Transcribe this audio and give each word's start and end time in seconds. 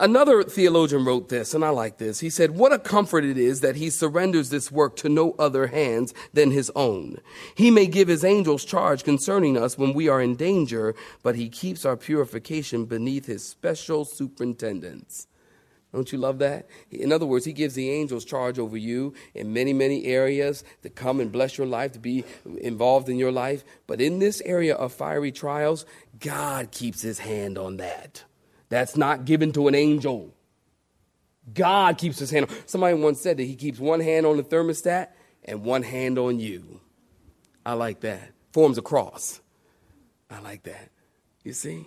Another 0.00 0.44
theologian 0.44 1.04
wrote 1.04 1.28
this, 1.28 1.54
and 1.54 1.64
I 1.64 1.70
like 1.70 1.98
this. 1.98 2.20
He 2.20 2.30
said, 2.30 2.52
What 2.52 2.72
a 2.72 2.78
comfort 2.78 3.24
it 3.24 3.36
is 3.36 3.62
that 3.62 3.74
he 3.74 3.90
surrenders 3.90 4.48
this 4.48 4.70
work 4.70 4.94
to 4.98 5.08
no 5.08 5.34
other 5.40 5.66
hands 5.66 6.14
than 6.32 6.52
his 6.52 6.70
own. 6.76 7.18
He 7.56 7.72
may 7.72 7.88
give 7.88 8.06
his 8.06 8.24
angels 8.24 8.64
charge 8.64 9.02
concerning 9.02 9.56
us 9.56 9.76
when 9.76 9.94
we 9.94 10.08
are 10.08 10.22
in 10.22 10.36
danger, 10.36 10.94
but 11.24 11.34
he 11.34 11.48
keeps 11.48 11.84
our 11.84 11.96
purification 11.96 12.84
beneath 12.84 13.26
his 13.26 13.44
special 13.44 14.04
superintendence. 14.04 15.26
Don't 15.92 16.12
you 16.12 16.18
love 16.18 16.38
that? 16.38 16.68
In 16.92 17.10
other 17.10 17.26
words, 17.26 17.44
he 17.44 17.52
gives 17.52 17.74
the 17.74 17.90
angels 17.90 18.24
charge 18.24 18.60
over 18.60 18.76
you 18.76 19.14
in 19.34 19.52
many, 19.52 19.72
many 19.72 20.04
areas 20.04 20.62
to 20.82 20.90
come 20.90 21.18
and 21.18 21.32
bless 21.32 21.58
your 21.58 21.66
life, 21.66 21.90
to 21.92 21.98
be 21.98 22.24
involved 22.58 23.08
in 23.08 23.16
your 23.16 23.32
life. 23.32 23.64
But 23.88 24.00
in 24.00 24.20
this 24.20 24.40
area 24.42 24.76
of 24.76 24.92
fiery 24.92 25.32
trials, 25.32 25.86
God 26.20 26.70
keeps 26.70 27.02
his 27.02 27.18
hand 27.18 27.58
on 27.58 27.78
that. 27.78 28.22
That's 28.68 28.96
not 28.96 29.24
given 29.24 29.52
to 29.52 29.68
an 29.68 29.74
angel. 29.74 30.34
God 31.52 31.98
keeps 31.98 32.18
his 32.18 32.30
hand 32.30 32.46
on. 32.46 32.56
Somebody 32.66 32.94
once 32.94 33.20
said 33.20 33.38
that 33.38 33.44
he 33.44 33.56
keeps 33.56 33.78
one 33.78 34.00
hand 34.00 34.26
on 34.26 34.36
the 34.36 34.42
thermostat 34.42 35.08
and 35.44 35.64
one 35.64 35.82
hand 35.82 36.18
on 36.18 36.38
you. 36.38 36.80
I 37.64 37.72
like 37.74 38.00
that. 38.00 38.32
Forms 38.52 38.78
a 38.78 38.82
cross. 38.82 39.40
I 40.30 40.40
like 40.40 40.64
that. 40.64 40.90
You 41.44 41.52
see? 41.52 41.86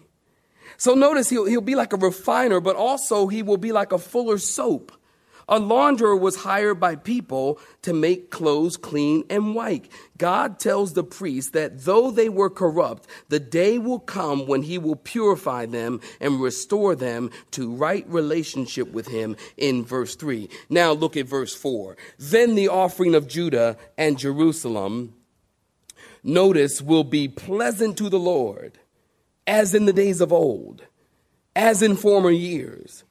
So 0.77 0.95
notice 0.95 1.29
he'll, 1.29 1.45
he'll 1.45 1.61
be 1.61 1.75
like 1.75 1.93
a 1.93 1.97
refiner, 1.97 2.59
but 2.59 2.75
also 2.75 3.27
he 3.27 3.43
will 3.43 3.57
be 3.57 3.71
like 3.71 3.91
a 3.91 3.99
fuller 3.99 4.37
soap. 4.37 4.91
A 5.51 5.59
launderer 5.59 6.17
was 6.17 6.37
hired 6.37 6.79
by 6.79 6.95
people 6.95 7.59
to 7.81 7.91
make 7.91 8.31
clothes 8.31 8.77
clean 8.77 9.25
and 9.29 9.53
white. 9.53 9.91
God 10.17 10.59
tells 10.59 10.93
the 10.93 11.03
priests 11.03 11.51
that 11.51 11.83
though 11.83 12.09
they 12.09 12.29
were 12.29 12.49
corrupt, 12.49 13.05
the 13.27 13.41
day 13.41 13.77
will 13.77 13.99
come 13.99 14.47
when 14.47 14.63
he 14.63 14.77
will 14.77 14.95
purify 14.95 15.65
them 15.65 15.99
and 16.21 16.39
restore 16.39 16.95
them 16.95 17.31
to 17.51 17.69
right 17.69 18.07
relationship 18.07 18.93
with 18.93 19.09
him 19.09 19.35
in 19.57 19.83
verse 19.83 20.15
3. 20.15 20.47
Now 20.69 20.93
look 20.93 21.17
at 21.17 21.27
verse 21.27 21.53
4. 21.53 21.97
Then 22.17 22.55
the 22.55 22.69
offering 22.69 23.13
of 23.13 23.27
Judah 23.27 23.75
and 23.97 24.17
Jerusalem, 24.17 25.15
notice, 26.23 26.81
will 26.81 27.03
be 27.03 27.27
pleasant 27.27 27.97
to 27.97 28.07
the 28.07 28.19
Lord, 28.19 28.79
as 29.45 29.75
in 29.75 29.83
the 29.83 29.91
days 29.91 30.21
of 30.21 30.31
old, 30.31 30.83
as 31.57 31.81
in 31.81 31.97
former 31.97 32.31
years 32.31 33.03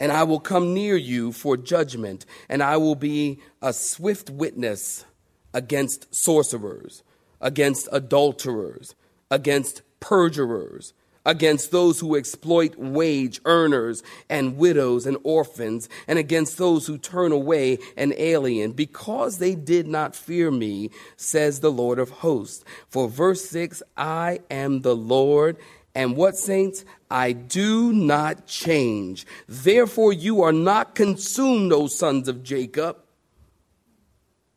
and 0.00 0.10
I 0.10 0.24
will 0.24 0.40
come 0.40 0.72
near 0.72 0.96
you 0.96 1.30
for 1.30 1.56
judgment, 1.58 2.24
and 2.48 2.62
I 2.62 2.78
will 2.78 2.94
be 2.96 3.38
a 3.60 3.72
swift 3.72 4.30
witness 4.30 5.04
against 5.52 6.12
sorcerers, 6.14 7.02
against 7.40 7.88
adulterers, 7.92 8.94
against 9.30 9.82
perjurers, 10.00 10.94
against 11.26 11.70
those 11.70 12.00
who 12.00 12.16
exploit 12.16 12.76
wage 12.76 13.40
earners 13.44 14.02
and 14.30 14.56
widows 14.56 15.06
and 15.06 15.18
orphans, 15.22 15.88
and 16.08 16.18
against 16.18 16.56
those 16.56 16.86
who 16.86 16.96
turn 16.96 17.30
away 17.30 17.78
an 17.96 18.14
alien, 18.16 18.72
because 18.72 19.36
they 19.36 19.54
did 19.54 19.86
not 19.86 20.16
fear 20.16 20.50
me, 20.50 20.90
says 21.16 21.60
the 21.60 21.70
Lord 21.70 21.98
of 21.98 22.08
hosts. 22.08 22.64
For 22.88 23.06
verse 23.06 23.44
6 23.50 23.82
I 23.98 24.40
am 24.50 24.80
the 24.80 24.96
Lord 24.96 25.58
and 25.94 26.16
what, 26.16 26.36
saints? 26.36 26.84
I 27.10 27.32
do 27.32 27.92
not 27.92 28.46
change. 28.46 29.26
Therefore, 29.48 30.12
you 30.12 30.42
are 30.42 30.52
not 30.52 30.94
consumed, 30.94 31.72
O 31.72 31.88
sons 31.88 32.28
of 32.28 32.42
Jacob. 32.42 32.98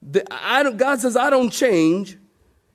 The, 0.01 0.23
God 0.77 0.99
says, 0.99 1.17
I 1.17 1.29
don't 1.29 1.49
change. 1.49 2.17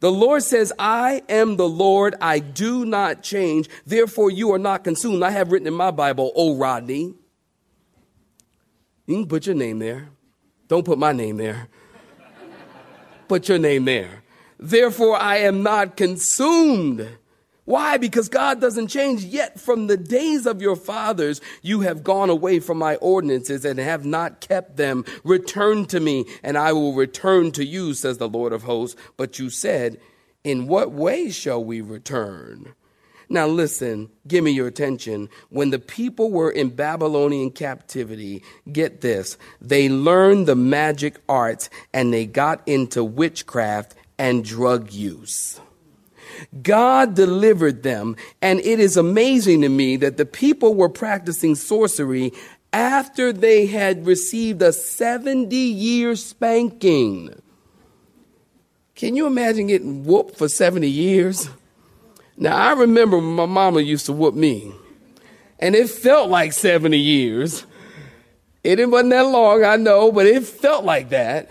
The 0.00 0.10
Lord 0.10 0.42
says, 0.42 0.72
I 0.78 1.22
am 1.28 1.56
the 1.56 1.68
Lord. 1.68 2.14
I 2.20 2.38
do 2.38 2.84
not 2.84 3.22
change. 3.22 3.68
Therefore, 3.84 4.30
you 4.30 4.52
are 4.52 4.58
not 4.58 4.84
consumed. 4.84 5.22
I 5.22 5.30
have 5.30 5.52
written 5.52 5.66
in 5.66 5.74
my 5.74 5.90
Bible, 5.90 6.32
O 6.34 6.56
Rodney. 6.56 7.14
You 9.06 9.14
can 9.14 9.26
put 9.26 9.46
your 9.46 9.56
name 9.56 9.78
there. 9.78 10.08
Don't 10.68 10.84
put 10.84 10.98
my 10.98 11.12
name 11.12 11.36
there. 11.36 11.68
Put 13.26 13.48
your 13.48 13.58
name 13.58 13.84
there. 13.84 14.22
Therefore, 14.58 15.16
I 15.16 15.38
am 15.38 15.62
not 15.62 15.96
consumed. 15.96 17.17
Why? 17.68 17.98
Because 17.98 18.30
God 18.30 18.62
doesn't 18.62 18.88
change. 18.88 19.24
Yet 19.24 19.60
from 19.60 19.88
the 19.88 19.98
days 19.98 20.46
of 20.46 20.62
your 20.62 20.74
fathers, 20.74 21.42
you 21.60 21.82
have 21.82 22.02
gone 22.02 22.30
away 22.30 22.60
from 22.60 22.78
my 22.78 22.96
ordinances 22.96 23.62
and 23.62 23.78
have 23.78 24.06
not 24.06 24.40
kept 24.40 24.78
them. 24.78 25.04
Return 25.22 25.84
to 25.88 26.00
me, 26.00 26.24
and 26.42 26.56
I 26.56 26.72
will 26.72 26.94
return 26.94 27.52
to 27.52 27.66
you, 27.66 27.92
says 27.92 28.16
the 28.16 28.26
Lord 28.26 28.54
of 28.54 28.62
hosts. 28.62 28.98
But 29.18 29.38
you 29.38 29.50
said, 29.50 30.00
In 30.44 30.66
what 30.66 30.92
way 30.92 31.28
shall 31.28 31.62
we 31.62 31.82
return? 31.82 32.72
Now 33.28 33.46
listen, 33.46 34.08
give 34.26 34.42
me 34.42 34.52
your 34.52 34.68
attention. 34.68 35.28
When 35.50 35.68
the 35.68 35.78
people 35.78 36.30
were 36.30 36.50
in 36.50 36.70
Babylonian 36.70 37.50
captivity, 37.50 38.42
get 38.72 39.02
this, 39.02 39.36
they 39.60 39.90
learned 39.90 40.46
the 40.46 40.56
magic 40.56 41.20
arts 41.28 41.68
and 41.92 42.14
they 42.14 42.24
got 42.24 42.66
into 42.66 43.04
witchcraft 43.04 43.94
and 44.16 44.42
drug 44.42 44.90
use. 44.90 45.60
God 46.62 47.14
delivered 47.14 47.82
them. 47.82 48.16
And 48.42 48.60
it 48.60 48.80
is 48.80 48.96
amazing 48.96 49.62
to 49.62 49.68
me 49.68 49.96
that 49.96 50.16
the 50.16 50.26
people 50.26 50.74
were 50.74 50.88
practicing 50.88 51.54
sorcery 51.54 52.32
after 52.72 53.32
they 53.32 53.66
had 53.66 54.06
received 54.06 54.62
a 54.62 54.72
70 54.72 55.56
year 55.56 56.16
spanking. 56.16 57.40
Can 58.94 59.14
you 59.14 59.26
imagine 59.26 59.68
getting 59.68 60.04
whooped 60.04 60.36
for 60.36 60.48
70 60.48 60.88
years? 60.88 61.48
Now, 62.36 62.56
I 62.56 62.72
remember 62.72 63.20
my 63.20 63.46
mama 63.46 63.80
used 63.80 64.06
to 64.06 64.12
whoop 64.12 64.34
me, 64.34 64.72
and 65.58 65.74
it 65.74 65.88
felt 65.88 66.30
like 66.30 66.52
70 66.52 66.96
years. 66.98 67.64
It 68.62 68.78
wasn't 68.88 69.10
that 69.10 69.22
long, 69.22 69.64
I 69.64 69.76
know, 69.76 70.12
but 70.12 70.26
it 70.26 70.44
felt 70.44 70.84
like 70.84 71.10
that. 71.10 71.50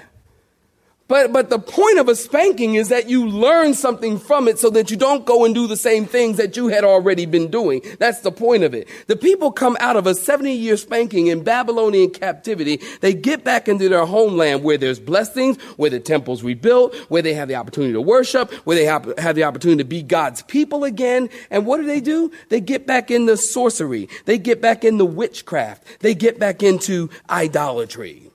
But, 1.08 1.32
but 1.32 1.50
the 1.50 1.60
point 1.60 2.00
of 2.00 2.10
a 2.10 2.16
spanking 2.16 2.76
is 2.76 2.90
that 2.90 3.10
you 3.10 3.28
learn 3.28 3.74
something 3.74 4.20
from 4.20 4.48
it 4.48 4.60
so 4.60 4.70
that 4.72 4.92
you 4.92 4.98
don't 4.98 5.26
go 5.26 5.46
and 5.46 5.56
do 5.56 5.66
the 5.66 5.78
same 5.78 6.06
things 6.06 6.36
that 6.38 6.58
you 6.58 6.68
had 6.68 6.84
already 6.84 7.26
been 7.26 7.50
doing. 7.50 7.82
That's 7.98 8.20
the 8.22 8.32
point 8.32 8.64
of 8.64 8.74
it. 8.74 8.90
The 9.08 9.16
people 9.16 9.52
come 9.52 9.78
out 9.80 9.96
of 9.96 10.06
a 10.06 10.14
70 10.14 10.52
year 10.52 10.76
spanking 10.76 11.28
in 11.28 11.44
Babylonian 11.44 12.10
captivity. 12.12 12.82
They 13.00 13.14
get 13.14 13.46
back 13.46 13.70
into 13.70 13.88
their 13.88 14.06
homeland 14.06 14.64
where 14.64 14.78
there's 14.78 15.00
blessings, 15.00 15.62
where 15.78 15.90
the 15.90 16.02
temple's 16.02 16.44
rebuilt, 16.44 16.94
where 17.08 17.22
they 17.22 17.34
have 17.34 17.48
the 17.48 17.56
opportunity 17.56 17.94
to 17.94 18.02
worship, 18.02 18.52
where 18.66 18.76
they 18.76 18.86
have, 18.86 19.14
have 19.18 19.36
the 19.36 19.46
opportunity 19.46 19.84
to 19.84 19.88
be 19.88 20.04
God's 20.04 20.42
people 20.44 20.84
again. 20.84 21.30
And 21.50 21.66
what 21.66 21.78
do 21.78 21.86
they 21.86 22.02
do? 22.02 22.32
They 22.50 22.60
get 22.60 22.86
back 22.86 23.12
into 23.12 23.38
sorcery. 23.38 24.10
They 24.26 24.38
get 24.38 24.62
back 24.62 24.84
into 24.84 25.06
witchcraft. 25.06 25.86
They 26.02 26.16
get 26.16 26.38
back 26.38 26.64
into 26.64 27.10
idolatry. 27.30 28.30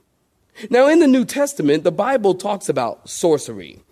Now, 0.69 0.87
in 0.87 0.99
the 0.99 1.07
New 1.07 1.25
Testament, 1.25 1.83
the 1.83 1.91
Bible 1.91 2.35
talks 2.35 2.69
about 2.69 3.09
sorcery. 3.09 3.83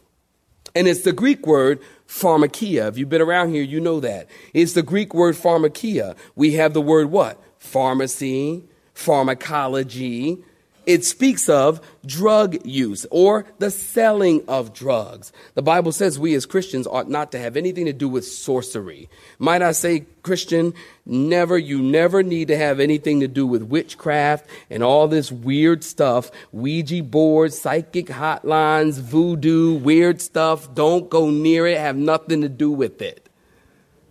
And 0.76 0.88
it's 0.88 1.02
the 1.02 1.12
Greek 1.12 1.46
word 1.46 1.80
pharmakeia. 2.08 2.88
If 2.88 2.98
you've 2.98 3.10
been 3.10 3.22
around 3.22 3.54
here, 3.54 3.64
you 3.64 3.80
know 3.80 4.00
that. 4.00 4.28
It's 4.54 4.74
the 4.74 4.84
Greek 4.84 5.14
word 5.14 5.36
pharmakeia. 5.36 6.16
We 6.36 6.54
have 6.54 6.74
the 6.74 6.82
word 6.82 7.12
what? 7.12 7.42
Pharmacy, 7.58 8.64
pharmacology. 8.94 10.44
It 10.92 11.06
speaks 11.06 11.48
of 11.48 11.80
drug 12.06 12.66
use 12.66 13.06
or 13.12 13.46
the 13.60 13.72
selling 13.72 14.44
of 14.48 14.74
drugs. 14.74 15.32
The 15.54 15.62
Bible 15.62 15.94
says 15.94 16.20
we 16.20 16.36
as 16.36 16.46
Christians 16.46 16.86
ought 16.86 17.10
not 17.10 17.32
to 17.32 17.40
have 17.40 17.56
anything 17.56 17.86
to 17.86 17.94
do 17.94 18.10
with 18.10 18.26
sorcery. 18.26 19.10
Might 19.40 19.62
I 19.62 19.72
say, 19.72 20.06
Christian, 20.22 20.74
never, 21.06 21.58
you 21.58 21.82
never 21.82 22.24
need 22.24 22.50
to 22.50 22.58
have 22.58 22.82
anything 22.82 23.22
to 23.22 23.30
do 23.30 23.48
with 23.48 23.64
witchcraft 23.64 24.50
and 24.70 24.84
all 24.84 25.08
this 25.08 25.32
weird 25.32 25.86
stuff, 25.86 26.30
Ouija 26.52 27.04
boards, 27.04 27.58
psychic 27.58 28.08
hotlines, 28.08 29.00
voodoo, 29.00 29.76
weird 29.76 30.22
stuff. 30.22 30.76
Don't 30.76 31.10
go 31.10 31.30
near 31.30 31.66
it, 31.68 31.78
have 31.78 31.96
nothing 31.96 32.42
to 32.42 32.50
do 32.50 32.70
with 32.70 33.02
it. 33.02 33.30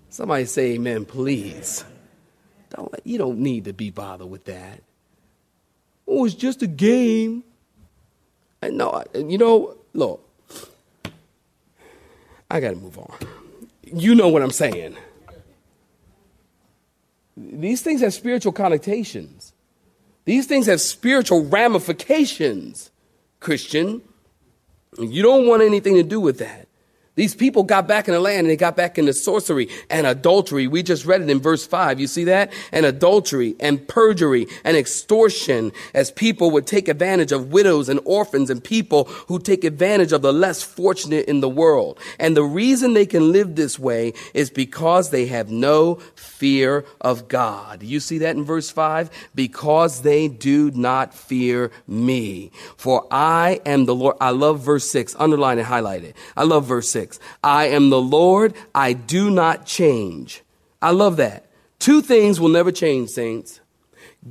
Somebody 0.09 0.47
say 0.47 0.73
amen, 0.73 1.05
please. 1.05 1.85
Don't, 2.71 2.94
you 3.05 3.19
don't 3.19 3.41
need 3.41 3.67
to 3.67 3.75
be 3.75 3.91
bothered 3.91 4.31
with 4.31 4.47
that. 4.47 4.82
Oh, 6.11 6.25
it's 6.25 6.35
just 6.35 6.61
a 6.62 6.67
game. 6.67 7.45
And 8.61 8.77
no, 8.77 9.05
you 9.15 9.39
know, 9.39 9.77
look, 9.95 10.29
I 12.51 12.59
got 12.59 12.71
to 12.71 12.77
move 12.77 12.99
on. 12.99 13.15
You 13.85 14.17
know 14.17 14.29
what 14.29 14.43
I'm 14.43 14.51
saying. 14.51 14.97
These 17.37 17.81
things 17.81 18.01
have 18.01 18.12
spiritual 18.12 18.53
connotations. 18.53 19.53
These 20.25 20.47
things 20.47 20.67
have 20.67 20.81
spiritual 20.81 21.45
ramifications, 21.45 22.91
Christian. 23.39 24.03
You 24.99 25.23
don't 25.23 25.47
want 25.47 25.63
anything 25.63 25.95
to 25.95 26.03
do 26.03 26.21
with 26.21 26.39
that. 26.39 26.67
These 27.20 27.34
people 27.34 27.64
got 27.64 27.87
back 27.87 28.08
in 28.08 28.14
the 28.14 28.20
land 28.20 28.38
and 28.38 28.49
they 28.49 28.56
got 28.56 28.76
back 28.76 28.96
into 28.96 29.12
sorcery 29.12 29.69
and 29.90 30.06
adultery. 30.06 30.67
We 30.67 30.82
just 30.82 31.05
read 31.05 31.20
it 31.20 31.28
in 31.28 31.38
verse 31.38 31.67
5. 31.67 32.00
You 32.00 32.06
see 32.06 32.25
that? 32.25 32.50
And 32.72 32.87
adultery 32.87 33.56
and 33.61 33.87
perjury 33.87 34.46
and 34.64 34.75
extortion 34.75 35.72
as 35.93 36.11
people 36.11 36.50
would 36.52 36.67
take 36.67 36.88
advantage 36.88 37.31
of 37.31 37.52
widows 37.52 37.90
and 37.90 38.00
orphans 38.06 38.49
and 38.49 38.64
people 38.64 39.05
who 39.05 39.38
take 39.38 39.64
advantage 39.64 40.12
of 40.12 40.22
the 40.22 40.32
less 40.32 40.62
fortunate 40.62 41.26
in 41.26 41.40
the 41.40 41.49
world. 41.50 41.99
And 42.19 42.34
the 42.34 42.43
reason 42.43 42.94
they 42.94 43.05
can 43.05 43.32
live 43.32 43.55
this 43.55 43.78
way 43.78 44.14
is 44.32 44.49
because 44.49 45.11
they 45.11 45.26
have 45.26 45.50
no 45.50 45.96
fear 46.14 46.87
of 47.02 47.28
God. 47.28 47.82
You 47.82 48.00
see 48.00 48.17
that 48.17 48.34
in 48.34 48.44
verse 48.44 48.70
5? 48.70 49.11
Because 49.34 50.00
they 50.00 50.26
do 50.26 50.70
not 50.70 51.12
fear 51.12 51.70
me. 51.87 52.50
For 52.78 53.06
I 53.11 53.61
am 53.67 53.84
the 53.84 53.94
Lord. 53.94 54.17
I 54.22 54.31
love 54.31 54.61
verse 54.61 54.90
6. 54.90 55.17
Underline 55.19 55.58
and 55.58 55.67
highlight 55.67 56.05
it. 56.05 56.17
I 56.34 56.44
love 56.44 56.64
verse 56.64 56.90
6. 57.11 57.19
I 57.43 57.67
am 57.67 57.91
the 57.91 58.01
Lord, 58.01 58.55
I 58.75 58.93
do 58.93 59.31
not 59.31 59.67
change. 59.67 60.43
I 60.81 60.91
love 60.91 61.17
that. 61.17 61.47
Two 61.79 62.03
things 62.03 62.41
will 62.41 62.49
never 62.49 62.73
change, 62.73 63.11
saints. 63.11 63.61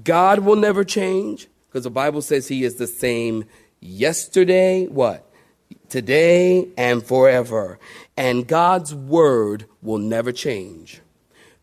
God 0.03 0.39
will 0.39 0.55
never 0.55 0.83
change 0.83 1.47
because 1.67 1.83
the 1.83 1.89
Bible 1.89 2.21
says 2.21 2.47
he 2.47 2.63
is 2.63 2.75
the 2.75 2.87
same 2.87 3.45
yesterday, 3.79 4.85
what? 4.85 5.25
Today 5.89 6.67
and 6.77 7.03
forever. 7.03 7.79
And 8.15 8.47
God's 8.47 8.93
word 8.93 9.65
will 9.81 9.97
never 9.97 10.31
change. 10.31 11.01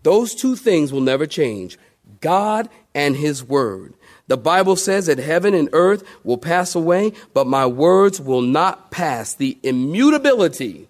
Those 0.02 0.34
two 0.34 0.56
things 0.56 0.92
will 0.92 1.00
never 1.00 1.26
change 1.26 1.78
God 2.20 2.68
and 2.94 3.16
his 3.16 3.44
word. 3.44 3.94
The 4.28 4.36
Bible 4.36 4.76
says 4.76 5.06
that 5.06 5.18
heaven 5.18 5.54
and 5.54 5.68
earth 5.72 6.02
will 6.24 6.38
pass 6.38 6.74
away, 6.74 7.12
but 7.34 7.46
my 7.46 7.66
words 7.66 8.20
will 8.20 8.42
not 8.42 8.90
pass. 8.90 9.34
The 9.34 9.58
immutability 9.62 10.88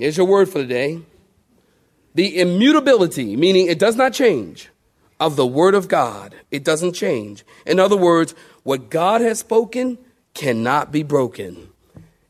Here's 0.00 0.16
your 0.16 0.24
word 0.24 0.48
for 0.48 0.60
the 0.60 0.66
day. 0.66 1.02
The 2.14 2.40
immutability, 2.40 3.36
meaning 3.36 3.66
it 3.66 3.78
does 3.78 3.96
not 3.96 4.14
change, 4.14 4.70
of 5.20 5.36
the 5.36 5.46
word 5.46 5.74
of 5.74 5.88
God. 5.88 6.34
It 6.50 6.64
doesn't 6.64 6.94
change. 6.94 7.44
In 7.66 7.78
other 7.78 7.98
words, 7.98 8.34
what 8.62 8.88
God 8.88 9.20
has 9.20 9.40
spoken 9.40 9.98
cannot 10.32 10.90
be 10.90 11.02
broken. 11.02 11.68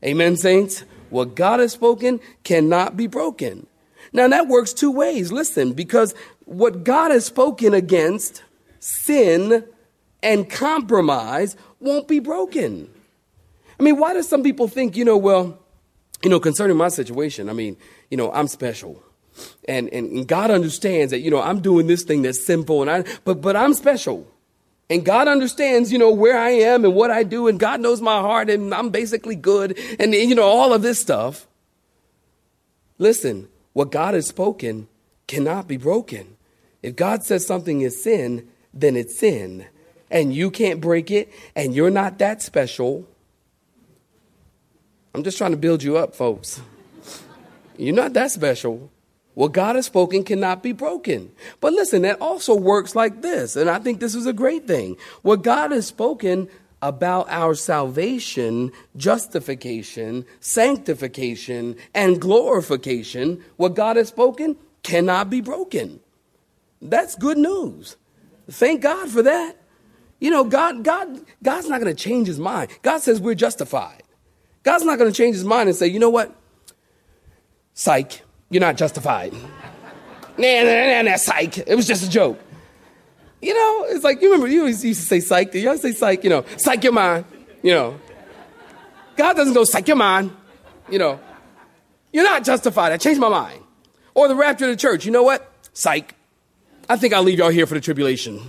Amen, 0.05 0.37
saints? 0.37 0.83
What 1.11 1.37
God 1.37 1.61
has 1.61 1.71
spoken 1.71 2.19
cannot 2.43 2.97
be 2.97 3.07
broken. 3.07 3.69
Now 4.13 4.27
that 4.27 4.49
works 4.49 4.73
two 4.73 4.91
ways. 4.91 5.31
Listen, 5.31 5.73
because 5.73 6.13
what 6.47 6.83
God 6.83 7.13
has 7.13 7.25
spoken 7.25 7.73
against, 7.73 8.43
sin 8.81 9.65
and 10.25 10.51
compromise, 10.51 11.57
won't 11.79 12.09
be 12.09 12.19
broken. 12.19 12.91
I 13.79 13.85
mean, 13.85 13.97
why 13.97 14.13
do 14.13 14.25
some 14.25 14.43
people 14.43 14.67
think, 14.67 14.97
you 14.97 15.05
know, 15.05 15.17
well, 15.17 15.60
you 16.23 16.31
know, 16.31 16.41
concerning 16.41 16.77
my 16.77 16.89
situation, 16.89 17.49
I 17.49 17.53
mean, 17.53 17.77
you 18.11 18.17
know, 18.17 18.33
I'm 18.33 18.49
special. 18.49 19.03
And, 19.69 19.89
and 19.89 20.27
God 20.27 20.51
understands 20.51 21.13
that, 21.13 21.21
you 21.21 21.31
know, 21.31 21.41
I'm 21.41 21.61
doing 21.61 21.87
this 21.87 22.03
thing 22.03 22.23
that's 22.23 22.45
simple 22.45 22.83
and 22.83 22.91
I, 22.91 23.05
but, 23.25 23.41
but 23.41 23.57
I'm 23.57 23.75
special. 23.75 24.27
And 24.91 25.05
God 25.05 25.29
understands, 25.29 25.93
you 25.93 25.99
know, 25.99 26.11
where 26.11 26.37
I 26.37 26.51
am 26.51 26.85
and 26.85 26.95
what 26.95 27.13
I 27.13 27.23
do. 27.23 27.47
And 27.47 27.61
God 27.61 27.81
knows 27.81 28.01
my 28.01 28.21
heart 28.21 28.51
and 28.51 28.75
I'm 28.75 28.91
basically 28.91 29.37
good. 29.37 29.79
And, 30.01 30.13
you 30.13 30.35
know, 30.35 30.43
all 30.43 30.73
of 30.73 30.83
this 30.83 31.01
stuff. 31.01 31.47
Listen, 32.99 33.49
what 33.73 33.93
God 33.93 34.15
has 34.15 34.27
spoken 34.27 34.89
cannot 35.29 35.69
be 35.69 35.77
broken. 35.77 36.37
If 36.83 36.97
God 36.97 37.23
says 37.23 37.47
something 37.47 37.83
is 37.83 38.03
sin, 38.03 38.49
then 38.75 38.97
it's 38.97 39.17
sin. 39.17 39.67
And 40.11 40.35
you 40.35 40.51
can't 40.51 40.81
break 40.81 41.11
it. 41.13 41.33
And 41.55 41.73
you're 41.73 41.91
not 41.91 42.19
that 42.19 42.43
special. 42.43 43.07
I'm 45.15 45.25
just 45.25 45.39
trying 45.39 45.51
to 45.51 45.57
build 45.57 45.83
you 45.83 45.97
up, 45.97 46.15
folks. 46.15 46.61
You're 47.77 47.95
not 47.95 48.13
that 48.13 48.31
special. 48.31 48.91
What 49.35 49.53
God 49.53 49.77
has 49.77 49.87
spoken 49.87 50.25
cannot 50.25 50.63
be 50.63 50.73
broken. 50.73 51.33
But 51.61 51.73
listen, 51.73 52.03
that 52.03 52.21
also 52.21 52.55
works 52.55 52.95
like 52.95 53.23
this, 53.23 53.57
and 53.57 53.71
I 53.71 53.79
think 53.79 54.01
this 54.01 54.15
is 54.15 54.27
a 54.27 54.33
great 54.33 54.67
thing. 54.67 54.97
What 55.23 55.43
God 55.43 55.71
has 55.73 55.87
spoken 55.87 56.49
about 56.83 57.29
our 57.31 57.55
salvation, 57.55 58.73
justification, 58.97 60.25
sanctification, 60.41 61.77
and 61.95 62.21
glorification, 62.21 63.43
what 63.57 63.75
God 63.75 63.97
has 63.97 64.09
spoken 64.09 64.57
cannot 64.83 65.31
be 65.31 65.41
broken. 65.41 66.01
That's 66.81 67.15
good 67.17 67.39
news. 67.39 67.97
Thank 68.51 68.83
God 68.83 69.09
for 69.11 69.23
that. 69.23 69.57
You 70.19 70.31
know, 70.31 70.45
God, 70.45 70.85
God, 70.85 71.21
God's 71.43 71.69
not 71.69 71.81
going 71.81 71.95
to 71.95 72.03
change 72.03 72.27
his 72.27 72.39
mind. 72.39 72.71
God 72.83 72.99
says 72.99 73.21
we're 73.21 73.35
justified. 73.35 74.03
God's 74.63 74.85
not 74.85 74.99
going 74.99 75.11
to 75.11 75.17
change 75.17 75.37
his 75.37 75.45
mind 75.45 75.69
and 75.69 75.77
say, 75.77 75.87
you 75.87 75.99
know 75.99 76.11
what? 76.11 76.35
Psych, 77.75 78.23
you're 78.51 78.61
not 78.61 78.77
justified. 78.77 79.33
nah, 80.39 80.63
nah, 80.63 80.87
nah, 80.87 81.03
nah, 81.03 81.17
psych. 81.17 81.59
It 81.59 81.75
was 81.75 81.87
just 81.87 82.05
a 82.05 82.11
joke. 82.11 82.39
You 83.41 83.55
know, 83.55 83.87
it's 83.89 84.05
like, 84.05 84.21
you 84.21 84.31
remember, 84.31 84.49
you 84.49 84.61
always 84.61 84.85
used 84.85 85.01
to 85.01 85.07
say 85.07 85.21
psych. 85.21 85.55
You 85.55 85.67
always 85.69 85.81
say 85.81 85.93
psych, 85.93 86.25
you 86.25 86.31
know, 86.31 86.45
psych 86.59 86.85
your 86.85 86.93
mind, 86.93 87.25
you 87.63 87.73
know. 87.73 87.99
God 89.17 89.35
doesn't 89.35 89.55
go 89.55 89.65
psych 89.65 89.89
your 89.89 89.97
mind, 89.97 90.31
you 90.91 90.99
know. 90.99 91.19
You're 92.13 92.25
not 92.25 92.45
justified. 92.45 92.93
I 92.93 92.97
changed 92.97 93.21
my 93.21 93.29
mind. 93.29 93.63
Or 94.15 94.29
the 94.29 94.35
rapture 94.35 94.67
of 94.67 94.71
the 94.73 94.77
church. 94.77 95.07
You 95.07 95.13
know 95.13 95.23
what? 95.23 95.51
Psych. 95.73 96.15
I 96.89 96.97
think 96.97 97.15
I'll 97.15 97.23
leave 97.23 97.39
y'all 97.39 97.51
here 97.51 97.67
for 97.67 97.75
the 97.75 97.81
tribulation. 97.81 98.41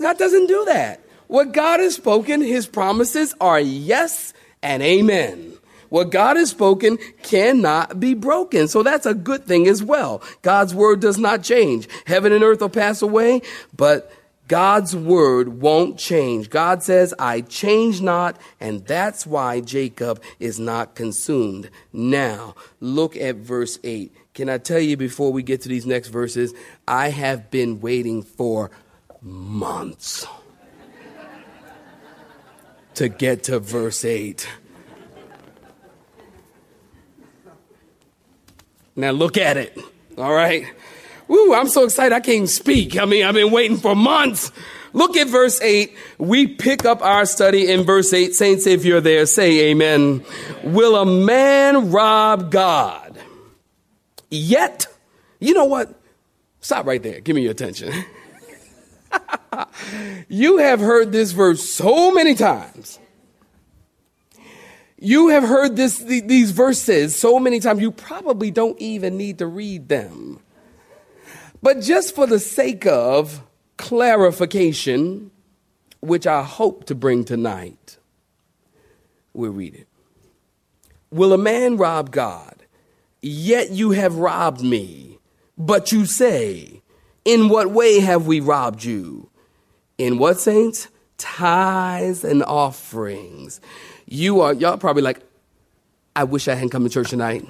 God 0.00 0.16
doesn't 0.16 0.46
do 0.46 0.64
that. 0.66 1.00
What 1.30 1.52
God 1.52 1.78
has 1.78 1.94
spoken, 1.94 2.40
his 2.40 2.66
promises 2.66 3.36
are 3.40 3.60
yes 3.60 4.34
and 4.64 4.82
amen. 4.82 5.52
What 5.88 6.10
God 6.10 6.36
has 6.36 6.50
spoken 6.50 6.98
cannot 7.22 8.00
be 8.00 8.14
broken. 8.14 8.66
So 8.66 8.82
that's 8.82 9.06
a 9.06 9.14
good 9.14 9.44
thing 9.44 9.68
as 9.68 9.80
well. 9.80 10.22
God's 10.42 10.74
word 10.74 10.98
does 10.98 11.18
not 11.18 11.44
change. 11.44 11.88
Heaven 12.04 12.32
and 12.32 12.42
earth 12.42 12.60
will 12.60 12.68
pass 12.68 13.00
away, 13.00 13.42
but 13.76 14.10
God's 14.48 14.96
word 14.96 15.60
won't 15.60 16.00
change. 16.00 16.50
God 16.50 16.82
says, 16.82 17.14
I 17.16 17.42
change 17.42 18.00
not, 18.00 18.36
and 18.58 18.84
that's 18.84 19.24
why 19.24 19.60
Jacob 19.60 20.20
is 20.40 20.58
not 20.58 20.96
consumed. 20.96 21.70
Now, 21.92 22.56
look 22.80 23.16
at 23.16 23.36
verse 23.36 23.78
8. 23.84 24.12
Can 24.34 24.48
I 24.48 24.58
tell 24.58 24.80
you 24.80 24.96
before 24.96 25.32
we 25.32 25.44
get 25.44 25.60
to 25.60 25.68
these 25.68 25.86
next 25.86 26.08
verses? 26.08 26.52
I 26.88 27.10
have 27.10 27.52
been 27.52 27.80
waiting 27.80 28.22
for 28.22 28.72
months 29.22 30.26
to 32.94 33.08
get 33.08 33.44
to 33.44 33.58
verse 33.58 34.04
8. 34.04 34.48
Now 38.96 39.10
look 39.12 39.36
at 39.36 39.56
it. 39.56 39.78
All 40.18 40.32
right. 40.32 40.66
Woo, 41.28 41.54
I'm 41.54 41.68
so 41.68 41.84
excited 41.84 42.12
I 42.14 42.20
can't 42.20 42.34
even 42.34 42.46
speak. 42.48 42.98
I 42.98 43.04
mean, 43.04 43.24
I've 43.24 43.34
been 43.34 43.52
waiting 43.52 43.76
for 43.76 43.94
months. 43.94 44.50
Look 44.92 45.16
at 45.16 45.28
verse 45.28 45.60
8. 45.60 45.96
We 46.18 46.48
pick 46.48 46.84
up 46.84 47.00
our 47.02 47.24
study 47.24 47.70
in 47.70 47.84
verse 47.84 48.12
8. 48.12 48.34
Saints, 48.34 48.66
if 48.66 48.84
you're 48.84 49.00
there, 49.00 49.26
say 49.26 49.70
amen. 49.70 50.24
Will 50.64 50.96
a 50.96 51.06
man 51.06 51.92
rob 51.92 52.50
God? 52.50 53.16
Yet, 54.30 54.86
you 55.38 55.54
know 55.54 55.64
what? 55.64 55.94
Stop 56.60 56.86
right 56.86 57.02
there. 57.02 57.20
Give 57.20 57.36
me 57.36 57.42
your 57.42 57.52
attention. 57.52 57.92
you 60.28 60.58
have 60.58 60.80
heard 60.80 61.12
this 61.12 61.32
verse 61.32 61.68
so 61.68 62.12
many 62.12 62.34
times. 62.34 62.98
You 64.98 65.28
have 65.28 65.44
heard 65.44 65.76
this, 65.76 65.98
these 65.98 66.50
verses 66.50 67.16
so 67.18 67.38
many 67.38 67.58
times, 67.60 67.80
you 67.80 67.90
probably 67.90 68.50
don't 68.50 68.78
even 68.80 69.16
need 69.16 69.38
to 69.38 69.46
read 69.46 69.88
them. 69.88 70.40
But 71.62 71.80
just 71.80 72.14
for 72.14 72.26
the 72.26 72.38
sake 72.38 72.86
of 72.86 73.42
clarification, 73.76 75.30
which 76.00 76.26
I 76.26 76.42
hope 76.42 76.84
to 76.86 76.94
bring 76.94 77.24
tonight. 77.24 77.98
We'll 79.32 79.52
read 79.52 79.74
it. 79.74 79.88
Will 81.10 81.32
a 81.32 81.38
man 81.38 81.76
rob 81.76 82.10
God? 82.10 82.66
Yet 83.22 83.70
you 83.70 83.90
have 83.92 84.16
robbed 84.16 84.62
me. 84.62 85.18
But 85.56 85.92
you 85.92 86.06
say, 86.06 86.82
In 87.24 87.48
what 87.48 87.70
way 87.70 88.00
have 88.00 88.26
we 88.26 88.40
robbed 88.40 88.84
you? 88.84 89.30
In 89.98 90.18
what, 90.18 90.40
saints? 90.40 90.88
Tithes 91.18 92.24
and 92.24 92.42
offerings. 92.42 93.60
You 94.06 94.40
are, 94.40 94.54
y'all 94.54 94.78
probably 94.78 95.02
like, 95.02 95.20
I 96.16 96.24
wish 96.24 96.48
I 96.48 96.54
hadn't 96.54 96.70
come 96.70 96.84
to 96.84 96.90
church 96.90 97.10
tonight. 97.10 97.46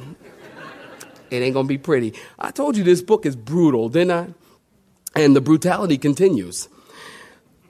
It 1.31 1.37
ain't 1.37 1.55
gonna 1.55 1.69
be 1.69 1.79
pretty. 1.79 2.15
I 2.39 2.51
told 2.51 2.77
you 2.77 2.83
this 2.83 3.03
book 3.03 3.25
is 3.25 3.37
brutal, 3.37 3.89
didn't 3.89 4.11
I? 4.11 4.29
And 5.15 5.35
the 5.35 5.41
brutality 5.41 5.97
continues. 5.97 6.69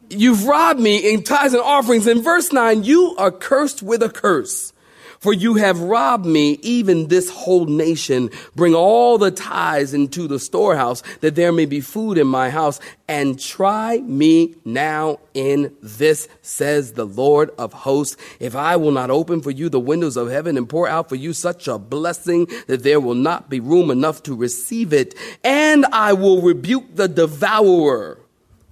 You've 0.09 0.47
robbed 0.47 0.81
me 0.81 1.13
in 1.13 1.23
tithes 1.23 1.55
and 1.55 1.63
offerings. 1.63 2.07
In 2.07 2.23
verse 2.23 2.53
9, 2.53 2.83
you 2.83 3.15
are 3.17 3.31
cursed 3.31 3.83
with 3.83 4.03
a 4.03 4.09
curse. 4.09 4.73
For 5.21 5.35
you 5.35 5.57
have 5.57 5.83
robbed 5.83 6.25
me, 6.25 6.53
even 6.63 7.09
this 7.09 7.29
whole 7.29 7.67
nation. 7.67 8.31
Bring 8.57 8.75
all 8.75 9.19
the 9.19 9.31
tithes 9.31 9.93
into 9.93 10.27
the 10.27 10.39
storehouse, 10.39 11.03
that 11.21 11.35
there 11.35 11.53
may 11.53 11.67
be 11.67 11.83
food 11.83 12.17
in 12.17 12.27
my 12.27 12.49
house. 12.49 12.81
And 13.07 13.39
try 13.39 13.99
me 13.99 14.55
now 14.65 15.21
in 15.35 15.77
this, 15.83 16.27
says 16.41 16.95
the 16.95 17.05
Lord 17.05 17.51
of 17.59 17.75
hosts. 17.75 18.17
If 18.39 18.57
I 18.57 18.77
will 18.77 18.93
not 18.93 19.11
open 19.11 19.43
for 19.43 19.51
you 19.51 19.69
the 19.69 19.79
windows 19.79 20.17
of 20.17 20.31
heaven 20.31 20.57
and 20.57 20.67
pour 20.67 20.89
out 20.89 21.11
for 21.11 21.17
you 21.17 21.35
such 21.35 21.69
a 21.69 21.79
blessing 21.79 22.49
that 22.67 22.83
there 22.83 23.01
will 23.01 23.15
not 23.15 23.51
be 23.51 23.61
room 23.61 23.91
enough 23.91 24.23
to 24.23 24.35
receive 24.35 24.95
it. 24.95 25.15
And 25.45 25.85
I 25.93 26.15
will 26.15 26.41
rebuke 26.41 26.97
the 26.97 27.09
devourer 27.09 28.19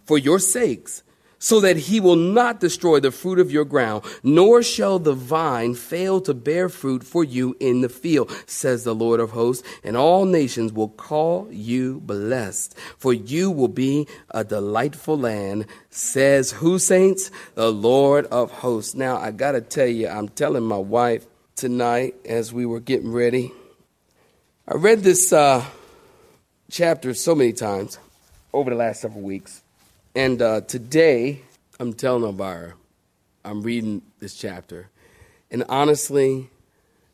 for 0.06 0.16
your 0.16 0.38
sakes 0.38 1.02
so 1.38 1.60
that 1.60 1.76
he 1.76 2.00
will 2.00 2.16
not 2.16 2.60
destroy 2.60 3.00
the 3.00 3.10
fruit 3.10 3.38
of 3.38 3.50
your 3.50 3.64
ground, 3.64 4.04
nor 4.22 4.62
shall 4.62 4.98
the 4.98 5.12
vine 5.12 5.74
fail 5.74 6.20
to 6.20 6.34
bear 6.34 6.68
fruit 6.68 7.04
for 7.04 7.24
you 7.24 7.56
in 7.60 7.80
the 7.80 7.88
field, 7.88 8.30
says 8.46 8.84
the 8.84 8.94
Lord 8.94 9.20
of 9.20 9.30
hosts. 9.30 9.66
And 9.84 9.96
all 9.96 10.24
nations 10.24 10.72
will 10.72 10.88
call 10.88 11.48
you 11.50 12.00
blessed, 12.00 12.76
for 12.96 13.12
you 13.12 13.50
will 13.50 13.68
be 13.68 14.06
a 14.30 14.44
delightful 14.44 15.18
land, 15.18 15.66
says 15.90 16.52
who, 16.52 16.78
saints? 16.78 17.30
The 17.54 17.72
Lord 17.72 18.26
of 18.26 18.50
hosts. 18.50 18.94
Now, 18.94 19.16
I 19.16 19.30
got 19.30 19.52
to 19.52 19.60
tell 19.60 19.86
you, 19.86 20.08
I'm 20.08 20.28
telling 20.28 20.64
my 20.64 20.76
wife 20.76 21.26
tonight 21.56 22.14
as 22.24 22.52
we 22.52 22.66
were 22.66 22.80
getting 22.80 23.12
ready. 23.12 23.52
I 24.66 24.74
read 24.74 25.00
this 25.00 25.32
uh, 25.32 25.64
chapter 26.70 27.14
so 27.14 27.34
many 27.34 27.52
times 27.52 27.98
over 28.52 28.70
the 28.70 28.76
last 28.76 29.00
several 29.00 29.22
weeks. 29.22 29.62
And 30.18 30.42
uh, 30.42 30.62
today, 30.62 31.42
I'm 31.78 31.92
telling 31.92 32.24
Elvira, 32.24 32.74
I'm 33.44 33.62
reading 33.62 34.02
this 34.18 34.34
chapter. 34.34 34.88
And 35.48 35.62
honestly, 35.68 36.50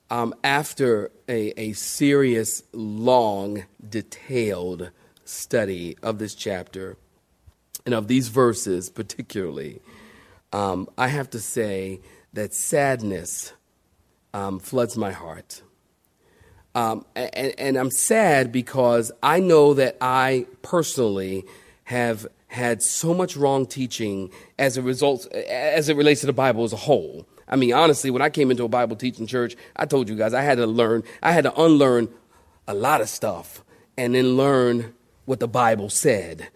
um, 0.09 0.35
after 0.43 1.11
a, 1.29 1.53
a 1.61 1.75
serious, 1.75 2.63
long, 2.73 3.67
detailed 3.87 4.91
study 5.27 5.99
of 6.03 6.19
this 6.19 6.35
chapter 6.35 6.97
and 7.85 7.95
of 7.95 8.09
these 8.09 8.29
verses 8.29 8.89
particularly, 8.89 9.83
um, 10.55 10.89
I 10.97 11.09
have 11.09 11.29
to 11.33 11.41
say 11.41 12.01
that 12.33 12.55
sadness 12.55 13.53
um, 14.33 14.59
floods 14.59 14.97
my 14.97 15.13
heart. 15.13 15.61
Um, 16.75 17.05
and, 17.15 17.53
and 17.59 17.77
I'm 17.77 17.91
sad 17.91 18.51
because 18.51 19.13
I 19.23 19.41
know 19.41 19.75
that 19.75 19.99
I 20.01 20.47
personally 20.63 21.45
have 21.85 22.27
had 22.55 22.83
so 22.83 23.13
much 23.13 23.37
wrong 23.37 23.67
teaching 23.67 24.31
as 24.59 24.77
a 24.77 24.83
result, 24.83 25.27
as 25.35 25.89
it 25.89 25.97
relates 25.97 26.21
to 26.21 26.27
the 26.27 26.33
Bible 26.33 26.63
as 26.63 26.73
a 26.73 26.77
whole. 26.77 27.27
I 27.49 27.57
mean, 27.57 27.75
honestly, 27.75 28.11
when 28.11 28.23
I 28.23 28.31
came 28.31 28.51
into 28.51 28.65
a 28.65 28.69
Bible 28.69 28.97
teaching 28.97 29.27
church, 29.27 29.57
I 29.77 29.87
told 29.87 30.09
you 30.09 30.15
guys 30.15 30.33
I 30.33 30.43
had 30.43 30.59
to 30.59 30.67
learn, 30.67 31.03
I 31.23 31.33
had 31.33 31.45
to 31.45 31.61
unlearn 31.61 32.09
a 32.67 32.73
lot 32.73 33.01
of 33.01 33.09
stuff 33.09 33.65
and 33.99 34.15
then 34.15 34.37
learn 34.37 34.95
what 35.25 35.41
the 35.41 35.49
Bible 35.49 35.91
said. 35.91 36.49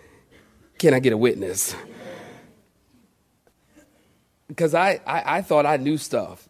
Can 0.79 0.95
I 0.95 1.01
get 1.01 1.13
a 1.13 1.17
witness? 1.17 1.75
Because 4.47 4.75
I, 4.75 5.01
I, 5.05 5.39
I 5.39 5.43
thought 5.43 5.67
I 5.67 5.77
knew 5.77 5.99
stuff. 5.99 6.49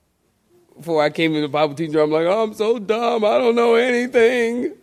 Before 0.77 1.03
I 1.03 1.11
came 1.11 1.35
into 1.35 1.49
Bible 1.49 1.75
teaching, 1.75 1.97
I'm 1.97 2.11
like, 2.11 2.27
oh, 2.27 2.45
I'm 2.45 2.55
so 2.55 2.79
dumb. 2.79 3.25
I 3.25 3.39
don't 3.39 3.57
know 3.57 3.75
anything. 3.75 4.75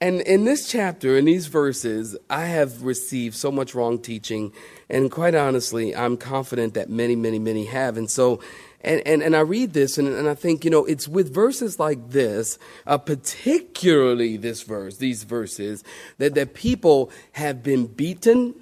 And 0.00 0.20
in 0.20 0.44
this 0.44 0.68
chapter, 0.68 1.16
in 1.16 1.24
these 1.24 1.46
verses, 1.46 2.16
I 2.28 2.46
have 2.46 2.82
received 2.82 3.34
so 3.34 3.50
much 3.50 3.74
wrong 3.74 3.98
teaching. 3.98 4.52
And 4.90 5.10
quite 5.10 5.34
honestly, 5.34 5.96
I'm 5.96 6.18
confident 6.18 6.74
that 6.74 6.90
many, 6.90 7.16
many, 7.16 7.38
many 7.38 7.64
have. 7.64 7.96
And 7.96 8.10
so, 8.10 8.40
and, 8.82 9.00
and, 9.06 9.22
and 9.22 9.34
I 9.34 9.40
read 9.40 9.72
this 9.72 9.96
and, 9.96 10.06
and 10.08 10.28
I 10.28 10.34
think, 10.34 10.64
you 10.64 10.70
know, 10.70 10.84
it's 10.84 11.08
with 11.08 11.32
verses 11.32 11.80
like 11.80 12.10
this, 12.10 12.58
uh, 12.86 12.98
particularly 12.98 14.36
this 14.36 14.62
verse, 14.62 14.98
these 14.98 15.24
verses, 15.24 15.82
that, 16.18 16.34
that 16.34 16.52
people 16.52 17.10
have 17.32 17.62
been 17.62 17.86
beaten 17.86 18.54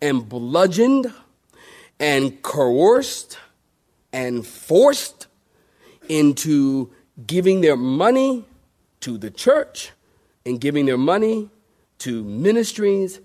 and 0.00 0.26
bludgeoned 0.26 1.12
and 2.00 2.40
coerced 2.40 3.38
and 4.14 4.46
forced 4.46 5.26
into 6.08 6.90
giving 7.26 7.60
their 7.60 7.76
money 7.76 8.46
to 9.00 9.18
the 9.18 9.30
church 9.30 9.92
and 10.48 10.60
giving 10.60 10.86
their 10.86 10.98
money 10.98 11.50
to 11.98 12.24
ministries 12.24 13.20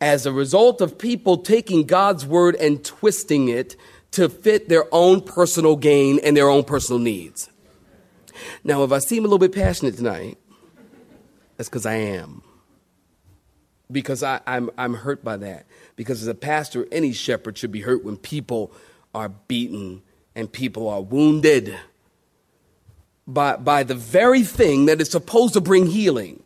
as 0.00 0.26
a 0.26 0.32
result 0.32 0.80
of 0.80 0.98
people 0.98 1.38
taking 1.38 1.84
God's 1.84 2.26
word 2.26 2.54
and 2.56 2.84
twisting 2.84 3.48
it 3.48 3.76
to 4.12 4.28
fit 4.28 4.68
their 4.68 4.84
own 4.92 5.20
personal 5.22 5.76
gain 5.76 6.20
and 6.22 6.36
their 6.36 6.48
own 6.48 6.64
personal 6.64 6.98
needs. 6.98 7.48
Now, 8.62 8.82
if 8.82 8.92
I 8.92 8.98
seem 8.98 9.24
a 9.24 9.28
little 9.28 9.38
bit 9.38 9.54
passionate 9.54 9.96
tonight, 9.96 10.38
that's 11.56 11.68
because 11.68 11.86
I 11.86 11.94
am. 11.94 12.42
Because 13.90 14.22
I, 14.22 14.36
am 14.36 14.42
I'm, 14.46 14.70
I'm 14.76 14.94
hurt 14.94 15.24
by 15.24 15.38
that. 15.38 15.66
Because 15.94 16.20
as 16.20 16.28
a 16.28 16.34
pastor, 16.34 16.86
any 16.92 17.12
shepherd 17.12 17.56
should 17.56 17.72
be 17.72 17.80
hurt 17.80 18.04
when 18.04 18.16
people 18.16 18.72
are 19.14 19.30
beaten 19.30 20.02
and 20.34 20.52
people 20.52 20.88
are 20.88 21.00
wounded 21.00 21.74
by, 23.26 23.56
by 23.56 23.82
the 23.82 23.94
very 23.94 24.42
thing 24.42 24.86
that 24.86 25.00
is 25.00 25.10
supposed 25.10 25.54
to 25.54 25.60
bring 25.60 25.86
healing 25.86 26.42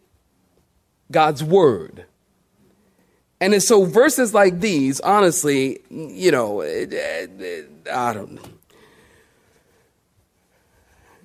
God's 1.11 1.43
word. 1.43 2.07
And 3.41 3.63
so 3.63 3.85
verses 3.85 4.35
like 4.35 4.61
these, 4.61 5.01
honestly, 5.01 5.81
you 5.89 6.31
know, 6.31 6.63
I 6.63 8.13
don't 8.13 8.33
know. 8.33 8.43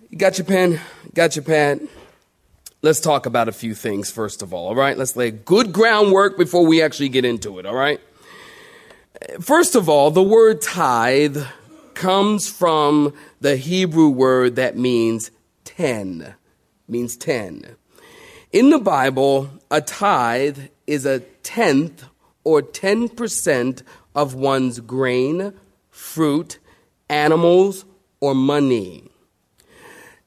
You 0.09 0.17
got 0.17 0.37
your 0.37 0.45
pen? 0.45 0.79
Got 1.13 1.35
your 1.35 1.43
pad? 1.43 1.87
Let's 2.81 3.01
talk 3.01 3.25
about 3.25 3.49
a 3.49 3.51
few 3.51 3.73
things 3.73 4.11
first 4.11 4.41
of 4.41 4.53
all, 4.53 4.67
all 4.67 4.75
right? 4.75 4.97
Let's 4.97 5.15
lay 5.15 5.31
good 5.31 5.73
groundwork 5.73 6.37
before 6.37 6.65
we 6.65 6.81
actually 6.81 7.09
get 7.09 7.25
into 7.25 7.59
it, 7.59 7.65
all 7.65 7.75
right? 7.75 7.99
First 9.41 9.75
of 9.75 9.89
all, 9.89 10.11
the 10.11 10.23
word 10.23 10.61
tithe 10.61 11.43
comes 11.95 12.49
from 12.49 13.13
the 13.41 13.57
Hebrew 13.57 14.09
word 14.09 14.55
that 14.57 14.77
means 14.77 15.31
ten, 15.65 16.35
means 16.87 17.17
ten. 17.17 17.75
In 18.53 18.69
the 18.69 18.79
Bible, 18.79 19.49
a 19.69 19.81
tithe 19.81 20.59
is 20.87 21.05
a 21.05 21.19
tenth 21.19 22.05
or 22.45 22.61
10% 22.61 23.81
of 24.15 24.33
one's 24.35 24.79
grain, 24.79 25.53
fruit, 25.89 26.59
animals, 27.09 27.83
or 28.21 28.33
money. 28.33 29.09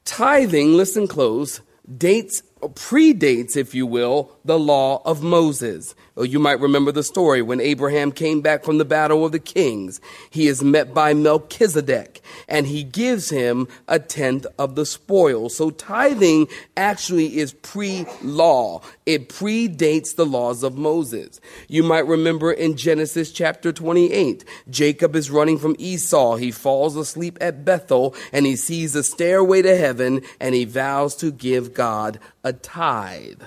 Tithing, 0.05 0.73
listen 0.73 1.07
close, 1.07 1.61
dates 1.97 2.43
predates, 2.61 3.55
if 3.55 3.73
you 3.73 3.85
will, 3.85 4.31
the 4.43 4.59
law 4.59 5.01
of 5.05 5.23
Moses. 5.23 5.95
You 6.17 6.39
might 6.39 6.59
remember 6.59 6.91
the 6.91 7.03
story 7.03 7.41
when 7.41 7.61
Abraham 7.61 8.11
came 8.11 8.41
back 8.41 8.65
from 8.65 8.77
the 8.77 8.85
battle 8.85 9.25
of 9.25 9.31
the 9.31 9.39
kings. 9.39 10.01
He 10.29 10.47
is 10.47 10.61
met 10.61 10.93
by 10.93 11.13
Melchizedek 11.13 12.21
and 12.47 12.67
he 12.67 12.83
gives 12.83 13.29
him 13.29 13.67
a 13.87 13.99
tenth 13.99 14.45
of 14.57 14.75
the 14.75 14.85
spoil. 14.85 15.47
So 15.49 15.69
tithing 15.69 16.47
actually 16.75 17.37
is 17.37 17.53
pre-law. 17.53 18.81
It 19.05 19.29
predates 19.29 20.15
the 20.15 20.25
laws 20.25 20.63
of 20.63 20.77
Moses. 20.77 21.39
You 21.69 21.83
might 21.83 22.07
remember 22.07 22.51
in 22.51 22.75
Genesis 22.75 23.31
chapter 23.31 23.71
28, 23.71 24.43
Jacob 24.69 25.15
is 25.15 25.31
running 25.31 25.57
from 25.57 25.75
Esau. 25.79 26.35
He 26.35 26.51
falls 26.51 26.97
asleep 26.97 27.37
at 27.39 27.63
Bethel 27.63 28.13
and 28.33 28.45
he 28.45 28.57
sees 28.57 28.93
a 28.95 29.03
stairway 29.03 29.61
to 29.61 29.77
heaven 29.77 30.21
and 30.41 30.53
he 30.53 30.65
vows 30.65 31.15
to 31.17 31.31
give 31.31 31.73
God 31.73 32.19
a 32.43 32.48
tithe. 32.53 33.41